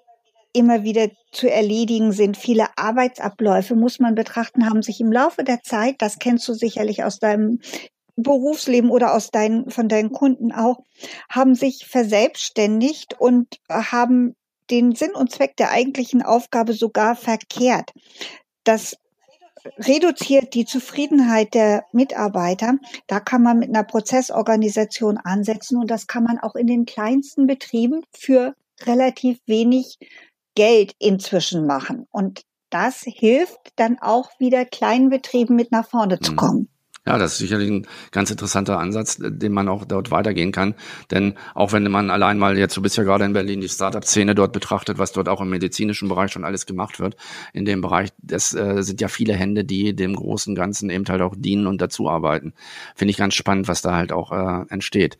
immer 0.52 0.82
wieder 0.82 1.08
zu 1.32 1.50
erledigen 1.50 2.12
sind. 2.12 2.36
Viele 2.36 2.66
Arbeitsabläufe 2.76 3.76
muss 3.76 3.98
man 3.98 4.14
betrachten, 4.14 4.68
haben 4.68 4.82
sich 4.82 5.00
im 5.00 5.10
Laufe 5.10 5.42
der 5.42 5.62
Zeit, 5.62 5.94
das 6.00 6.18
kennst 6.18 6.46
du 6.46 6.52
sicherlich 6.52 7.02
aus 7.02 7.18
deinem 7.18 7.60
Berufsleben 8.16 8.90
oder 8.90 9.14
aus 9.14 9.30
deinen, 9.30 9.70
von 9.70 9.88
deinen 9.88 10.12
Kunden 10.12 10.52
auch, 10.52 10.80
haben 11.30 11.54
sich 11.54 11.86
verselbstständigt 11.86 13.18
und 13.18 13.58
haben 13.70 14.36
den 14.70 14.94
Sinn 14.94 15.14
und 15.14 15.30
Zweck 15.30 15.56
der 15.56 15.70
eigentlichen 15.70 16.22
Aufgabe 16.22 16.74
sogar 16.74 17.16
verkehrt. 17.16 17.92
Das 18.66 18.96
reduziert 19.78 20.54
die 20.54 20.64
Zufriedenheit 20.64 21.54
der 21.54 21.84
Mitarbeiter. 21.92 22.74
Da 23.06 23.20
kann 23.20 23.42
man 23.42 23.58
mit 23.58 23.68
einer 23.68 23.84
Prozessorganisation 23.84 25.18
ansetzen 25.18 25.78
und 25.78 25.90
das 25.90 26.06
kann 26.06 26.24
man 26.24 26.38
auch 26.38 26.54
in 26.56 26.66
den 26.66 26.84
kleinsten 26.84 27.46
Betrieben 27.46 28.02
für 28.12 28.54
relativ 28.84 29.38
wenig 29.46 29.98
Geld 30.54 30.94
inzwischen 30.98 31.66
machen. 31.66 32.06
Und 32.10 32.42
das 32.70 33.02
hilft 33.02 33.72
dann 33.76 33.98
auch 34.00 34.30
wieder 34.40 34.64
kleinen 34.64 35.10
Betrieben 35.10 35.54
mit 35.54 35.70
nach 35.70 35.88
vorne 35.88 36.18
zu 36.18 36.32
mhm. 36.32 36.36
kommen. 36.36 36.68
Ja, 37.06 37.18
das 37.18 37.32
ist 37.32 37.38
sicherlich 37.38 37.70
ein 37.70 37.86
ganz 38.10 38.32
interessanter 38.32 38.80
Ansatz, 38.80 39.18
den 39.20 39.52
man 39.52 39.68
auch 39.68 39.84
dort 39.84 40.10
weitergehen 40.10 40.50
kann. 40.50 40.74
Denn 41.12 41.34
auch 41.54 41.72
wenn 41.72 41.88
man 41.88 42.10
allein 42.10 42.36
mal 42.36 42.58
jetzt, 42.58 42.76
du 42.76 42.82
bist 42.82 42.96
ja 42.96 43.04
gerade 43.04 43.24
in 43.24 43.32
Berlin, 43.32 43.60
die 43.60 43.68
Startup-Szene 43.68 44.34
dort 44.34 44.52
betrachtet, 44.52 44.98
was 44.98 45.12
dort 45.12 45.28
auch 45.28 45.40
im 45.40 45.48
medizinischen 45.48 46.08
Bereich 46.08 46.32
schon 46.32 46.44
alles 46.44 46.66
gemacht 46.66 46.98
wird, 46.98 47.16
in 47.52 47.64
dem 47.64 47.80
Bereich, 47.80 48.10
das 48.18 48.54
äh, 48.54 48.82
sind 48.82 49.00
ja 49.00 49.06
viele 49.06 49.34
Hände, 49.34 49.64
die 49.64 49.94
dem 49.94 50.16
großen 50.16 50.56
Ganzen 50.56 50.90
eben 50.90 51.04
halt 51.06 51.22
auch 51.22 51.36
dienen 51.38 51.68
und 51.68 51.80
dazu 51.80 52.10
arbeiten. 52.10 52.54
Finde 52.96 53.12
ich 53.12 53.16
ganz 53.18 53.34
spannend, 53.34 53.68
was 53.68 53.82
da 53.82 53.94
halt 53.94 54.10
auch 54.10 54.32
äh, 54.32 54.64
entsteht. 54.68 55.16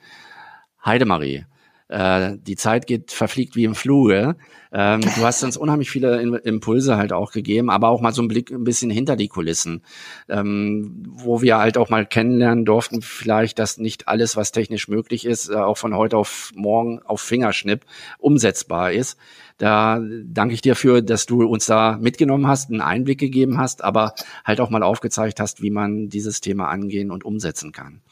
Heidemarie, 0.84 1.44
äh, 1.88 2.36
die 2.38 2.56
Zeit 2.56 2.86
geht, 2.86 3.12
verfliegt 3.12 3.56
wie 3.56 3.64
im 3.64 3.74
Fluge. 3.74 4.36
Ähm, 4.72 5.00
du 5.00 5.24
hast 5.24 5.42
uns 5.44 5.56
unheimlich 5.56 5.90
viele 5.90 6.20
Impulse 6.20 6.96
halt 6.96 7.12
auch 7.12 7.32
gegeben, 7.32 7.70
aber 7.70 7.88
auch 7.88 8.00
mal 8.00 8.12
so 8.12 8.20
einen 8.20 8.28
Blick 8.28 8.50
ein 8.50 8.64
bisschen 8.64 8.90
hinter 8.90 9.16
die 9.16 9.28
Kulissen, 9.28 9.82
ähm, 10.28 11.04
wo 11.08 11.40
wir 11.40 11.58
halt 11.58 11.78
auch 11.78 11.88
mal 11.88 12.04
kennenlernen 12.04 12.64
durften, 12.64 13.02
vielleicht, 13.02 13.58
dass 13.58 13.78
nicht 13.78 14.08
alles, 14.08 14.36
was 14.36 14.52
technisch 14.52 14.88
möglich 14.88 15.24
ist, 15.24 15.48
äh, 15.48 15.54
auch 15.54 15.78
von 15.78 15.94
heute 15.94 16.16
auf 16.16 16.52
morgen 16.54 17.00
auf 17.04 17.20
Fingerschnipp 17.20 17.84
umsetzbar 18.18 18.92
ist. 18.92 19.16
Da 19.58 20.00
danke 20.24 20.54
ich 20.54 20.60
dir 20.60 20.74
für, 20.74 21.02
dass 21.02 21.24
du 21.24 21.44
uns 21.44 21.66
da 21.66 21.96
mitgenommen 21.98 22.46
hast, 22.46 22.70
einen 22.70 22.82
Einblick 22.82 23.18
gegeben 23.18 23.58
hast, 23.58 23.82
aber 23.82 24.14
halt 24.44 24.60
auch 24.60 24.68
mal 24.68 24.82
aufgezeigt 24.82 25.40
hast, 25.40 25.62
wie 25.62 25.70
man 25.70 26.08
dieses 26.08 26.40
Thema 26.40 26.68
angehen 26.68 27.10
und 27.10 27.24
umsetzen 27.24 27.72
kann. 27.72 28.02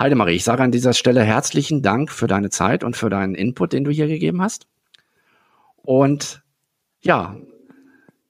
Heidemarie, 0.00 0.36
ich 0.36 0.44
sage 0.44 0.62
an 0.62 0.72
dieser 0.72 0.94
Stelle 0.94 1.22
herzlichen 1.22 1.82
Dank 1.82 2.10
für 2.10 2.26
deine 2.26 2.48
Zeit 2.48 2.84
und 2.84 2.96
für 2.96 3.10
deinen 3.10 3.34
Input, 3.34 3.74
den 3.74 3.84
du 3.84 3.90
hier 3.90 4.06
gegeben 4.06 4.40
hast. 4.40 4.66
Und 5.76 6.40
ja, 7.02 7.36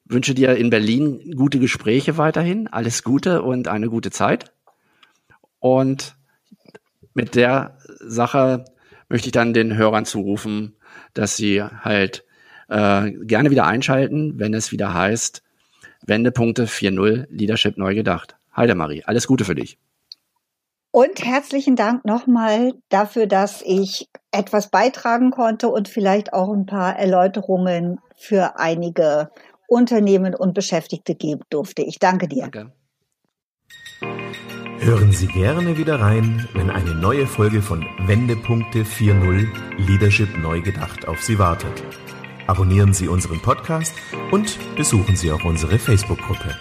wünsche 0.04 0.35
dir 0.35 0.56
in 0.56 0.70
Berlin 0.70 1.33
gute 1.37 1.61
Gespräche 1.61 2.18
weiterhin, 2.18 2.66
alles 2.66 3.04
Gute 3.04 3.42
und 3.42 3.68
eine 3.68 3.88
gute 3.88 4.11
Zeit. 4.11 4.52
Und 5.61 6.16
mit 7.14 7.37
der 7.37 7.78
Sache 8.00 8.64
möchte 9.09 9.28
ich 9.28 9.33
dann 9.33 9.54
den 9.54 9.76
Hörern 9.76 10.06
zurufen, 10.06 10.74
dass 11.14 11.37
sie 11.37 11.62
halt 11.62 12.24
äh, 12.66 13.12
gerne 13.12 13.52
wieder 13.52 13.66
einschalten, 13.68 14.40
wenn 14.40 14.54
es 14.54 14.72
wieder 14.72 14.92
heißt 14.92 15.44
Wendepunkte 16.04 16.64
4.0 16.64 17.28
Leadership 17.30 17.76
neu 17.78 17.94
gedacht. 17.94 18.35
Heidemarie, 18.56 19.04
alles 19.04 19.28
Gute 19.28 19.44
für 19.44 19.54
dich. 19.54 19.78
Und 20.92 21.24
herzlichen 21.24 21.76
Dank 21.76 22.05
nochmal 22.05 22.72
dafür, 22.88 23.26
dass 23.26 23.62
ich 23.64 24.09
etwas 24.33 24.70
beitragen 24.70 25.31
konnte 25.31 25.68
und 25.68 25.88
vielleicht 25.88 26.33
auch 26.33 26.53
ein 26.53 26.66
paar 26.66 26.96
Erläuterungen 26.96 28.00
für 28.16 28.59
einige 28.59 29.31
Unternehmen 29.68 30.35
und 30.35 30.53
Beschäftigte 30.53 31.14
geben 31.14 31.42
durfte. 31.48 31.83
Ich 31.83 32.00
danke 32.00 32.26
dir. 32.26 32.48
Danke. 32.50 32.72
Hören 34.81 35.12
Sie 35.12 35.26
gerne 35.26 35.76
wieder 35.76 36.00
rein, 36.00 36.48
wenn 36.55 36.70
eine 36.70 36.94
neue 36.94 37.26
Folge 37.26 37.61
von 37.61 37.87
Wendepunkte 38.07 38.81
4.0 38.83 39.46
Leadership 39.76 40.38
neu 40.38 40.62
gedacht 40.62 41.07
auf 41.07 41.22
Sie 41.22 41.38
wartet. 41.38 41.85
Abonnieren 42.46 42.94
Sie 42.94 43.07
unseren 43.07 43.40
Podcast 43.42 43.94
und 44.33 44.59
besuchen 44.76 45.14
Sie 45.16 45.31
auch 45.31 45.44
unsere 45.44 45.79
Facebook-Gruppe. 45.79 46.57